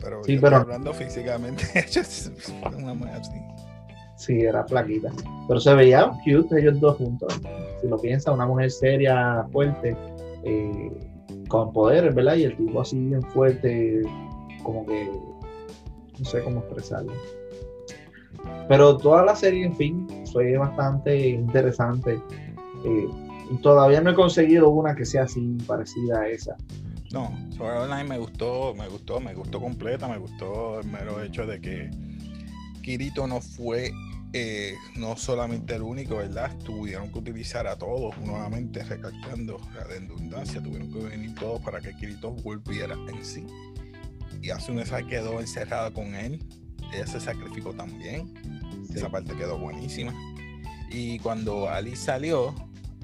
Pero, 0.00 0.22
Sí, 0.24 0.40
hablando 0.44 0.92
físicamente, 0.94 1.64
ella 1.74 2.00
es 2.00 2.32
una 2.76 2.94
mujer 2.94 3.14
así. 3.20 3.32
Sí, 4.16 4.40
era 4.40 4.64
flaquita. 4.64 5.10
Pero 5.48 5.58
se 5.60 5.74
veía 5.74 6.10
cute 6.24 6.60
ellos 6.60 6.78
dos 6.80 6.96
juntos. 6.96 7.40
Si 7.80 7.88
lo 7.88 7.98
piensas, 8.00 8.32
una 8.34 8.46
mujer 8.46 8.70
seria, 8.70 9.44
fuerte, 9.52 9.96
eh, 10.44 10.90
con 11.48 11.72
poderes, 11.72 12.14
¿verdad? 12.14 12.36
Y 12.36 12.44
el 12.44 12.56
tipo 12.56 12.80
así 12.80 12.98
bien 12.98 13.22
fuerte, 13.22 14.02
como 14.62 14.86
que 14.86 15.10
no 16.18 16.24
sé 16.24 16.42
cómo 16.42 16.60
expresarlo. 16.60 17.12
Pero 18.68 18.96
toda 18.96 19.24
la 19.24 19.36
serie, 19.36 19.66
en 19.66 19.76
fin, 19.76 20.06
fue 20.32 20.56
bastante 20.56 21.28
interesante. 21.28 22.20
Eh, 22.84 23.08
todavía 23.62 24.00
no 24.00 24.10
he 24.10 24.14
conseguido 24.14 24.68
una 24.70 24.94
que 24.94 25.04
sea 25.04 25.24
así 25.24 25.56
parecida 25.66 26.20
a 26.20 26.28
esa. 26.28 26.56
No, 27.12 27.30
Sword 27.50 27.82
Online 27.82 28.04
me 28.04 28.18
gustó, 28.18 28.74
me 28.74 28.88
gustó, 28.88 29.20
me 29.20 29.34
gustó 29.34 29.60
completa, 29.60 30.08
me 30.08 30.16
gustó 30.16 30.80
el 30.80 30.86
mero 30.86 31.22
hecho 31.22 31.46
de 31.46 31.60
que 31.60 31.90
Kirito 32.82 33.26
no 33.26 33.40
fue 33.40 33.92
eh, 34.34 34.76
no 34.96 35.16
solamente 35.16 35.74
el 35.74 35.82
único, 35.82 36.16
¿verdad? 36.16 36.56
Tuvieron 36.64 37.12
que 37.12 37.18
utilizar 37.18 37.66
a 37.66 37.76
todos, 37.76 38.16
nuevamente 38.18 38.82
recalcando 38.82 39.60
la 39.74 39.84
redundancia, 39.84 40.62
tuvieron 40.62 40.90
que 40.90 41.00
venir 41.00 41.34
todos 41.34 41.60
para 41.60 41.80
que 41.80 41.94
Kirito 41.94 42.32
volviera 42.32 42.94
en 42.94 43.24
sí. 43.24 43.46
Y 44.40 44.50
Asuna 44.50 44.86
se 44.86 45.06
quedó 45.06 45.38
encerrada 45.40 45.90
con 45.90 46.14
él, 46.14 46.42
ella 46.94 47.06
se 47.06 47.20
sacrificó 47.20 47.74
también, 47.74 48.32
esa 48.94 49.10
parte 49.10 49.34
quedó 49.34 49.58
buenísima. 49.58 50.14
Y 50.90 51.18
cuando 51.18 51.68
Ali 51.68 51.94
salió, 51.94 52.54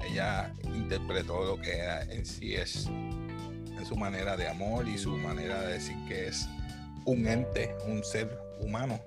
ella 0.09 0.51
interpretó 0.63 1.45
lo 1.45 1.61
que 1.61 1.77
era 1.77 2.03
en 2.03 2.25
sí 2.25 2.55
es 2.55 2.87
en 2.87 3.85
su 3.85 3.95
manera 3.95 4.35
de 4.35 4.47
amor 4.47 4.87
y 4.87 4.97
su 4.97 5.15
manera 5.17 5.61
de 5.61 5.73
decir 5.73 5.95
que 6.07 6.27
es 6.27 6.47
un 7.05 7.27
ente, 7.27 7.75
un 7.87 8.03
ser 8.03 8.37
humano 8.59 8.99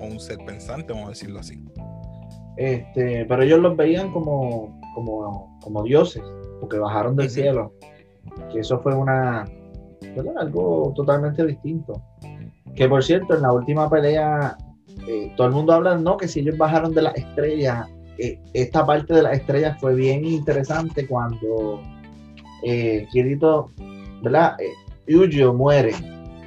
o 0.00 0.06
un 0.06 0.20
ser 0.20 0.38
pensante, 0.38 0.92
vamos 0.92 1.08
a 1.08 1.10
decirlo 1.10 1.40
así. 1.40 1.62
Este, 2.56 3.24
pero 3.26 3.42
ellos 3.42 3.60
los 3.60 3.76
veían 3.76 4.12
como, 4.12 4.78
como, 4.94 5.58
como 5.62 5.82
dioses, 5.82 6.22
porque 6.60 6.78
bajaron 6.78 7.16
del 7.16 7.30
cielo. 7.30 7.72
Que 8.52 8.60
eso 8.60 8.80
fue 8.80 8.94
una 8.94 9.44
algo 10.38 10.92
totalmente 10.94 11.44
distinto. 11.46 12.02
Que 12.74 12.88
por 12.88 13.02
cierto, 13.02 13.34
en 13.34 13.42
la 13.42 13.52
última 13.52 13.88
pelea, 13.88 14.56
eh, 15.06 15.32
todo 15.36 15.46
el 15.46 15.52
mundo 15.52 15.72
habla, 15.72 15.96
no, 15.96 16.16
que 16.16 16.28
si 16.28 16.40
ellos 16.40 16.58
bajaron 16.58 16.94
de 16.94 17.02
las 17.02 17.14
estrellas, 17.16 17.88
eh, 18.18 18.38
esta 18.52 18.84
parte 18.84 19.14
de 19.14 19.22
las 19.22 19.38
estrellas 19.38 19.78
fue 19.80 19.94
bien 19.94 20.24
interesante 20.24 21.06
cuando 21.06 21.80
eh, 22.62 23.06
Kirito, 23.10 23.70
¿verdad? 24.22 24.56
Eh, 24.60 24.72
Yuyo 25.06 25.54
muere. 25.54 25.94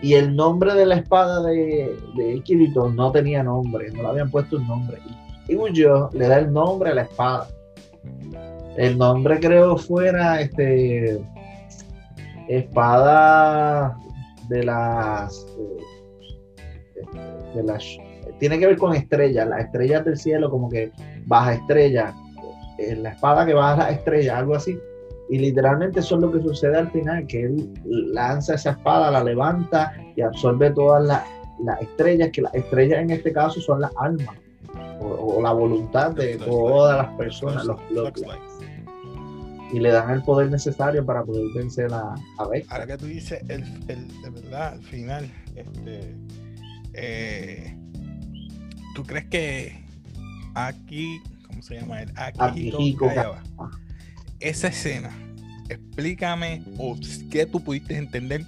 Y 0.03 0.15
el 0.15 0.35
nombre 0.35 0.73
de 0.73 0.85
la 0.85 0.95
espada 0.95 1.41
de, 1.41 1.97
de 2.17 2.41
Kirito 2.43 2.89
no 2.89 3.11
tenía 3.13 3.41
nombre, 3.41 3.89
no 3.91 4.01
le 4.01 4.07
habían 4.09 4.29
puesto 4.29 4.57
un 4.57 4.67
nombre. 4.67 4.97
Y 5.47 5.55
Yuyo 5.55 6.09
le 6.11 6.27
da 6.27 6.39
el 6.39 6.51
nombre 6.51 6.91
a 6.91 6.95
la 6.95 7.03
espada. 7.03 7.47
El 8.77 8.97
nombre 8.97 9.39
creo 9.39 9.77
fuera 9.77 10.41
este 10.41 11.21
espada 12.49 13.97
de 14.49 14.63
las 14.63 15.45
eh, 16.97 17.05
de 17.55 17.63
las 17.63 17.85
tiene 18.39 18.59
que 18.59 18.67
ver 18.67 18.77
con 18.77 18.93
estrellas, 18.93 19.47
las 19.47 19.65
estrellas 19.65 20.03
del 20.03 20.17
cielo 20.17 20.49
como 20.49 20.69
que 20.69 20.91
baja 21.25 21.53
estrella, 21.53 22.13
eh, 22.77 22.95
la 22.97 23.11
espada 23.11 23.45
que 23.45 23.53
baja 23.53 23.77
las 23.77 23.91
estrellas, 23.93 24.35
algo 24.35 24.55
así. 24.55 24.77
Y 25.29 25.39
literalmente 25.39 26.01
eso 26.01 26.15
es 26.15 26.21
lo 26.21 26.31
que 26.31 26.41
sucede 26.41 26.77
al 26.77 26.91
final, 26.91 27.25
que 27.27 27.43
él 27.43 27.73
lanza 27.86 28.55
esa 28.55 28.71
espada, 28.71 29.09
la 29.09 29.23
levanta 29.23 29.93
y 30.15 30.21
absorbe 30.21 30.69
todas 30.71 31.03
las, 31.05 31.23
las 31.63 31.81
estrellas, 31.81 32.29
que 32.31 32.41
las 32.41 32.53
estrellas 32.53 32.99
en 32.99 33.09
este 33.12 33.31
caso 33.31 33.59
son 33.62 33.81
las 33.81 33.91
almas 33.99 34.36
o, 34.99 35.38
o 35.38 35.41
la 35.41 35.51
voluntad 35.53 36.12
de 36.12 36.38
todas 36.38 36.97
las 36.97 37.07
personas, 37.17 37.65
los, 37.65 37.79
los- 37.91 38.12
y 39.71 39.79
le 39.79 39.89
dan 39.89 40.12
el 40.12 40.21
poder 40.23 40.51
necesario 40.51 41.03
para 41.03 41.23
poder 41.23 41.45
vencer 41.55 41.91
a, 41.93 42.13
a. 42.13 42.15
Ahora 42.69 42.86
que 42.86 42.97
tú 42.97 43.05
dices 43.07 43.41
el, 43.49 43.63
el- 43.88 44.21
de 44.21 44.29
verdad, 44.29 44.73
al 44.73 44.81
final, 44.83 45.27
este, 45.55 46.15
eh, 46.93 47.75
¿tú 48.93 49.03
crees 49.03 49.25
que 49.25 49.83
aquí, 50.53 51.19
¿cómo 51.47 51.62
se 51.63 51.79
llama 51.79 52.03
él? 52.03 52.12
Akihiko 52.15 53.07
Kagawa. 53.15 53.41
Esa 54.43 54.67
escena, 54.67 55.10
explícame 55.69 56.63
o 56.77 56.95
qué 57.32 57.45
tú 57.45 57.63
pudiste 57.63 57.97
entender 57.97 58.45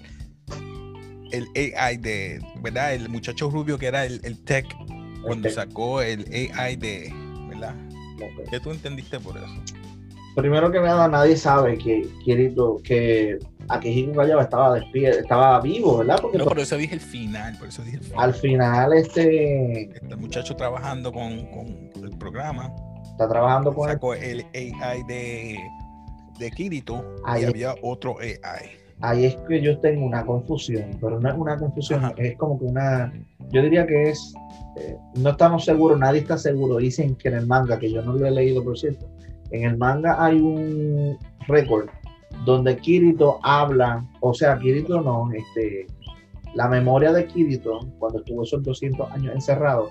el 1.31 1.47
AI 1.55 1.97
de, 1.97 2.39
¿verdad? 2.61 2.93
El 2.93 3.09
muchacho 3.09 3.49
rubio 3.49 3.77
que 3.77 3.87
era 3.87 4.05
el, 4.05 4.21
el 4.23 4.43
tech 4.43 4.65
cuando 5.23 5.49
sacó 5.49 6.01
el 6.01 6.25
AI 6.31 6.75
de, 6.75 7.13
¿verdad? 7.49 7.75
ok. 8.17 8.49
¿Qué 8.49 8.59
tú 8.59 8.71
entendiste 8.71 9.19
por 9.19 9.37
eso? 9.37 9.47
Primero 10.35 10.69
que 10.69 10.81
nada, 10.81 11.07
nadie 11.07 11.37
sabe 11.37 11.77
que 11.77 12.05
Kirito, 12.25 12.77
que 12.83 13.39
Akihiko 13.69 14.11
Kagawa 14.13 14.43
estaba 14.43 14.73
despierto, 14.75 15.19
estaba 15.21 15.61
vivo, 15.61 15.99
¿verdad? 15.99 16.19
Porque 16.21 16.37
No, 16.37 16.43
por 16.43 16.59
eso 16.59 16.75
dije 16.75 16.93
el 16.93 16.99
final, 16.99 17.57
por 17.57 17.69
eso 17.69 17.81
dije 17.83 17.97
el 17.97 18.03
final. 18.03 18.19
al 18.21 18.33
final 18.33 18.93
este 18.93 19.83
Este 19.95 20.15
muchacho 20.17 20.53
trabajando 20.57 21.13
con, 21.13 21.45
con 21.47 22.03
el 22.03 22.17
programa 22.19 22.69
está 23.11 23.29
trabajando 23.29 23.73
con 23.73 23.89
sacó 23.89 24.13
el 24.13 24.45
AI 24.53 25.03
de, 25.07 25.57
de 26.39 26.51
Kirito 26.51 27.03
Ahí 27.25 27.43
y 27.43 27.45
había 27.45 27.75
otro 27.81 28.17
AI. 28.19 28.85
Ahí 29.01 29.25
es 29.25 29.37
que 29.47 29.61
yo 29.61 29.77
tengo 29.79 30.05
una 30.05 30.25
confusión, 30.25 30.91
pero 31.01 31.19
no 31.19 31.29
es 31.29 31.35
una 31.35 31.57
confusión, 31.57 32.05
Ajá. 32.05 32.13
es 32.17 32.37
como 32.37 32.57
que 32.57 32.65
una, 32.65 33.11
yo 33.51 33.61
diría 33.61 33.85
que 33.85 34.09
es, 34.09 34.33
eh, 34.77 34.97
no 35.15 35.31
estamos 35.31 35.65
seguros, 35.65 35.99
nadie 35.99 36.21
está 36.21 36.37
seguro, 36.37 36.77
dicen 36.77 37.15
que 37.15 37.27
en 37.27 37.35
el 37.35 37.45
manga, 37.45 37.77
que 37.77 37.91
yo 37.91 38.01
no 38.01 38.13
lo 38.13 38.25
he 38.25 38.31
leído 38.31 38.63
por 38.63 38.77
cierto, 38.77 39.05
en 39.51 39.65
el 39.65 39.77
manga 39.77 40.23
hay 40.23 40.39
un 40.39 41.17
récord 41.47 41.89
donde 42.45 42.77
Kirito 42.77 43.39
habla, 43.43 44.05
o 44.21 44.33
sea, 44.33 44.57
Kirito 44.57 45.01
no, 45.01 45.29
este, 45.33 45.87
la 46.53 46.67
memoria 46.69 47.11
de 47.11 47.25
Kirito, 47.25 47.79
cuando 47.99 48.19
estuvo 48.19 48.43
esos 48.43 48.63
200 48.63 49.11
años 49.11 49.35
encerrado, 49.35 49.89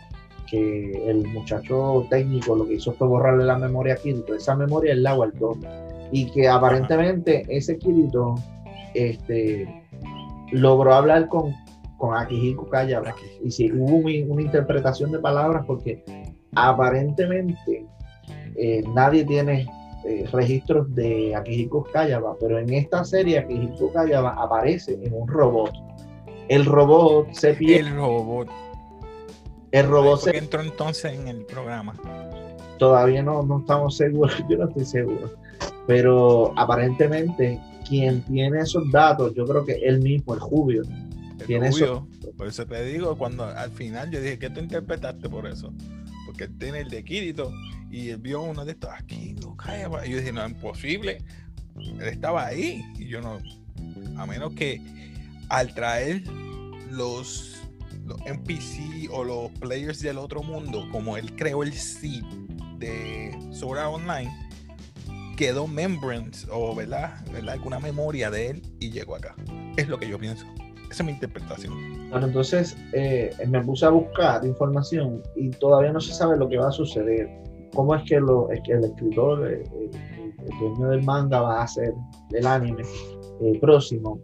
que 0.49 1.11
el 1.11 1.26
muchacho 1.28 2.07
técnico 2.11 2.57
lo 2.57 2.66
que 2.66 2.74
hizo 2.74 2.92
fue 2.92 3.07
borrarle 3.07 3.45
la 3.45 3.59
memoria 3.59 3.95
a 3.95 3.97
Kirito, 3.99 4.34
esa 4.34 4.55
memoria 4.55 4.92
él 4.92 5.03
la 5.03 5.14
guardó, 5.14 5.57
y 6.12 6.30
que 6.30 6.48
aparentemente 6.48 7.44
ese 7.48 7.78
Kirito 7.78 8.34
este, 8.94 9.68
logró 10.52 10.94
hablar 10.94 11.28
con, 11.28 11.55
con 11.98 12.16
Akihiko. 12.16 12.68
Aquí. 12.74 13.26
Y 13.42 13.50
sí, 13.50 13.72
hubo 13.72 13.96
una 14.32 14.42
interpretación 14.42 15.12
de 15.12 15.18
palabras 15.18 15.64
porque 15.66 16.05
aparentemente 16.55 17.86
eh, 18.57 18.84
nadie 18.94 19.24
tiene 19.24 19.66
eh, 20.05 20.28
registros 20.32 20.94
de 20.94 21.34
Akihiko 21.34 21.84
Kagawa, 21.84 22.36
pero 22.38 22.59
en 22.59 22.72
esta 22.72 23.05
serie 23.05 23.38
Akihiko 23.38 23.92
Kagawa 23.92 24.34
aparece 24.38 24.98
en 25.02 25.12
un 25.14 25.28
robot. 25.28 25.72
El 26.48 26.66
robot 26.66 27.32
se 27.32 27.55
pierde, 27.55 27.88
El 27.88 27.96
robot. 27.96 28.48
el 29.72 29.88
robot 29.88 30.20
se, 30.20 30.36
entró 30.36 30.61
entonces 30.61 31.18
en 31.18 31.26
el 31.28 31.44
programa. 31.46 31.94
todavía 32.78 33.22
no, 33.22 33.42
no 33.42 33.61
estamos 33.61 33.96
seguros, 33.96 34.44
yo 34.50 34.59
no 34.59 34.68
estoy 34.68 34.84
seguro. 34.84 35.30
Pero 35.87 36.53
aparentemente 36.59 37.61
quien 37.87 38.22
tiene 38.22 38.61
esos 38.61 38.91
datos, 38.91 39.35
yo 39.35 39.45
creo 39.47 39.64
que 39.64 39.74
él 39.74 40.01
mismo, 40.01 40.35
el 40.35 40.41
Jubio, 40.41 40.82
tiene 41.47 41.68
eso. 41.68 42.07
Por 42.37 42.49
eso 42.49 42.66
te 42.66 42.85
digo, 42.85 43.16
cuando 43.16 43.45
al 43.45 43.70
final 43.70 44.11
yo 44.11 44.20
dije, 44.20 44.39
¿qué 44.39 44.51
tú 44.51 44.61
interpretaste 44.61 45.28
por 45.28 45.47
eso? 45.47 45.72
Porque 46.26 46.45
él 46.45 46.59
tiene 46.59 46.80
el 46.80 46.89
de 46.89 47.05
Kirito 47.05 47.53
y 47.91 48.09
él 48.09 48.18
vio 48.18 48.43
uno 48.43 48.64
de 48.64 48.72
estos 48.72 48.91
aquí, 48.91 49.35
no 49.41 49.57
cae. 49.57 49.87
Y 50.07 50.11
yo 50.11 50.18
dije, 50.18 50.32
no, 50.32 50.45
es 50.45 50.51
imposible. 50.51 51.18
Él 51.76 52.09
estaba 52.09 52.47
ahí 52.47 52.82
y 52.99 53.09
yo 53.09 53.20
no, 53.20 53.39
a 54.16 54.26
menos 54.26 54.53
que 54.55 54.80
al 55.49 55.74
traer 55.74 56.22
los, 56.91 57.62
los 58.05 58.18
NPC 58.26 59.11
o 59.11 59.24
los 59.24 59.51
players 59.53 60.01
del 60.01 60.18
otro 60.18 60.43
mundo, 60.43 60.89
como 60.91 61.16
él 61.16 61.35
creó 61.37 61.62
el 61.62 61.72
seed 61.72 62.24
de 62.78 63.37
Sora 63.53 63.89
Online, 63.89 64.30
quedó 65.37 65.66
membrance 65.66 66.47
o 66.51 66.74
verdad, 66.74 67.14
verdad, 67.32 67.55
alguna 67.55 67.78
memoria 67.78 68.30
de 68.30 68.51
él 68.51 68.62
y 68.80 68.91
llegó 68.91 69.16
acá. 69.16 69.35
Es 69.76 69.89
lo 69.89 69.99
que 69.99 70.09
yo 70.09 70.18
pienso. 70.18 70.47
Esa 70.91 71.03
es 71.03 71.07
mi 71.07 71.12
interpretación. 71.12 71.74
Bueno, 72.11 72.26
entonces 72.26 72.76
eh, 72.93 73.35
me 73.49 73.61
puse 73.62 73.87
a 73.87 73.91
buscar 73.91 74.45
información 74.45 75.22
y 75.35 75.51
todavía 75.51 75.93
no 75.93 76.01
se 76.01 76.12
sabe 76.12 76.37
lo 76.37 76.49
que 76.49 76.59
va 76.59 76.68
a 76.68 76.72
suceder. 76.72 77.28
¿Cómo 77.74 77.95
es 77.95 78.05
que, 78.05 78.20
lo, 78.20 78.51
es 78.51 78.61
que 78.64 78.72
el 78.72 78.85
escritor, 78.85 79.45
el, 79.45 79.62
el, 79.62 80.59
dueño 80.61 80.91
del 80.91 81.03
manga 81.03 81.41
va 81.41 81.61
a 81.61 81.64
hacer 81.64 81.93
el 82.30 82.47
anime 82.47 82.82
eh, 83.41 83.59
próximo? 83.61 84.20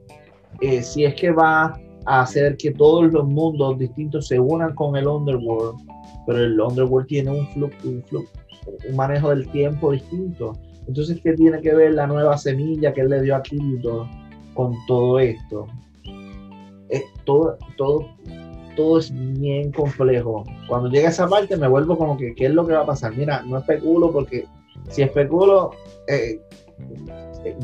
Eh, 0.61 0.83
si 0.83 1.05
es 1.05 1.15
que 1.15 1.33
va 1.33 1.77
a 2.07 2.21
hacer 2.21 2.57
que 2.57 2.71
todos 2.71 3.13
los 3.13 3.27
mundos 3.27 3.79
distintos 3.79 4.29
se 4.29 4.39
unan 4.39 4.75
con 4.75 4.95
el 4.97 5.09
Underworld, 5.09 5.81
pero 6.27 6.39
el 6.39 6.61
Underworld 6.61 7.09
tiene 7.09 7.31
un 7.31 7.47
flujo, 7.49 7.75
un, 7.85 8.05
un 8.89 8.97
manejo 8.97 9.31
del 9.31 9.51
tiempo 9.51 9.91
distinto. 9.91 10.53
Entonces, 10.87 11.21
¿qué 11.23 11.33
tiene 11.35 11.61
que 11.61 11.75
ver 11.75 11.95
la 11.95 12.07
nueva 12.07 12.37
semilla 12.37 12.93
que 12.93 13.03
él 13.03 13.11
le 13.11 13.23
dio 13.23 13.37
a 13.37 13.43
Kirito 13.43 14.09
con 14.55 14.75
todo 14.87 15.19
esto? 15.21 15.67
Es 16.89 17.03
todo, 17.25 17.57
todo, 17.77 18.09
todo 18.77 18.99
es 18.99 19.13
bien 19.13 19.71
complejo. 19.73 20.45
Cuando 20.69 20.89
llega 20.89 21.09
esa 21.09 21.29
parte 21.29 21.57
me 21.57 21.69
vuelvo 21.69 21.97
como 21.97 22.17
que, 22.17 22.35
¿qué 22.35 22.47
es 22.47 22.53
lo 22.53 22.67
que 22.67 22.73
va 22.73 22.81
a 22.81 22.87
pasar? 22.87 23.15
Mira, 23.15 23.43
no 23.43 23.59
especulo 23.59 24.11
porque 24.11 24.47
si 24.89 25.03
especulo, 25.03 25.71
eh, 26.09 26.41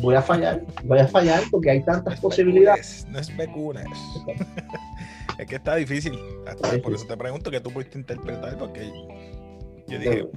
voy 0.00 0.14
a 0.14 0.22
fallar, 0.22 0.62
voy 0.84 0.98
a 0.98 1.08
fallar 1.08 1.42
porque 1.50 1.70
hay 1.70 1.82
tantas 1.82 2.20
posibilidades. 2.20 3.06
No 3.10 3.18
especules. 3.18 3.86
es 5.38 5.46
que 5.46 5.56
está 5.56 5.76
difícil. 5.76 6.18
por 6.82 6.94
eso 6.94 7.06
te 7.06 7.16
pregunto 7.16 7.50
que 7.50 7.60
tú 7.60 7.70
pudiste 7.70 7.98
interpretar 7.98 8.56
porque 8.58 8.90
yo 9.88 9.98
dije... 9.98 10.28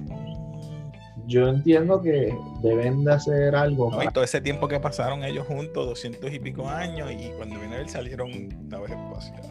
Yo 1.30 1.46
entiendo 1.46 2.02
que 2.02 2.36
deben 2.60 3.04
de 3.04 3.12
hacer 3.12 3.54
algo. 3.54 3.88
No, 3.92 4.02
y 4.02 4.08
todo 4.08 4.24
ese 4.24 4.40
tiempo 4.40 4.66
que 4.66 4.80
pasaron 4.80 5.22
ellos 5.22 5.46
juntos, 5.46 5.86
doscientos 5.86 6.32
y 6.32 6.40
pico 6.40 6.68
años, 6.68 7.08
y 7.12 7.30
cuando 7.36 7.60
vino 7.60 7.76
él 7.76 7.88
salieron 7.88 8.48
naves 8.68 8.90
espaciales. 8.90 9.48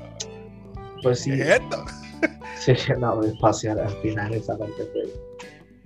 Pues 1.01 1.21
sí. 1.21 1.31
¿Qué 1.31 1.41
es 1.41 1.49
esto? 1.49 1.85
Sí, 2.59 2.73
naves 2.97 3.31
espaciales 3.31 3.85
al 3.85 4.01
final 4.01 4.33
esa 4.33 4.57
parte 4.57 4.83
fue 4.91 5.03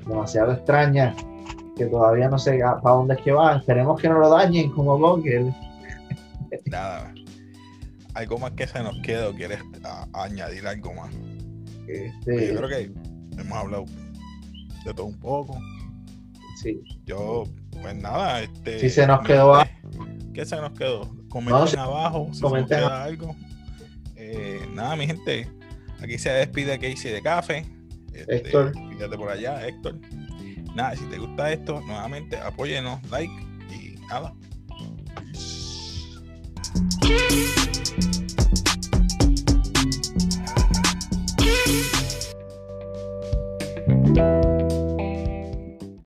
demasiado 0.08 0.54
extraña 0.54 1.16
que 1.78 1.86
todavía 1.86 2.28
no 2.28 2.40
sé 2.40 2.58
para 2.58 2.96
dónde 2.96 3.14
es 3.14 3.22
que 3.22 3.32
va. 3.32 3.58
Esperemos 3.58 4.02
que 4.02 4.10
no 4.10 4.18
lo 4.18 4.30
dañen 4.32 4.72
como 4.72 4.98
Google. 4.98 5.54
Nada. 6.66 7.14
¿Algo 8.16 8.40
más 8.40 8.54
que 8.54 8.66
se 8.66 8.82
nos 8.82 8.98
quede 9.04 9.28
o 9.28 9.36
quieres 9.36 9.60
añadir 10.14 10.66
algo 10.66 10.94
más? 10.96 11.14
Este... 11.88 12.48
Yo 12.48 12.56
creo 12.58 12.70
que 12.70 12.92
hemos 13.40 13.56
hablado 13.56 13.86
de 14.84 14.94
todo 14.96 15.06
un 15.06 15.20
poco. 15.20 15.60
Sí. 16.64 16.82
Yo, 17.06 17.44
pues 17.82 17.96
nada, 17.96 18.42
este. 18.42 18.80
Si 18.80 18.90
se 18.90 19.06
nos 19.06 19.20
quedó 19.26 19.62
este, 19.62 19.74
¿Qué 20.34 20.46
se 20.46 20.56
nos 20.56 20.72
quedó? 20.72 21.14
Comenten 21.30 21.76
no, 21.76 21.82
abajo 21.84 22.30
si 22.32 22.42
comenten. 22.42 22.84
algo. 22.84 23.36
Eh, 24.16 24.66
nada, 24.74 24.96
mi 24.96 25.06
gente. 25.06 25.50
Aquí 26.02 26.18
se 26.18 26.30
despide 26.32 26.80
Casey 26.80 27.12
de 27.12 27.22
Café. 27.22 27.66
Este, 28.14 28.38
Héctor. 28.38 28.74
Fíjate 28.90 29.18
por 29.18 29.30
allá, 29.30 29.68
Héctor. 29.68 30.00
Nada, 30.74 30.96
si 30.96 31.04
te 31.06 31.18
gusta 31.18 31.52
esto, 31.52 31.82
nuevamente 31.82 32.38
apóyenos, 32.38 33.00
like 33.10 33.32
y 33.70 33.96
nada. 34.08 34.34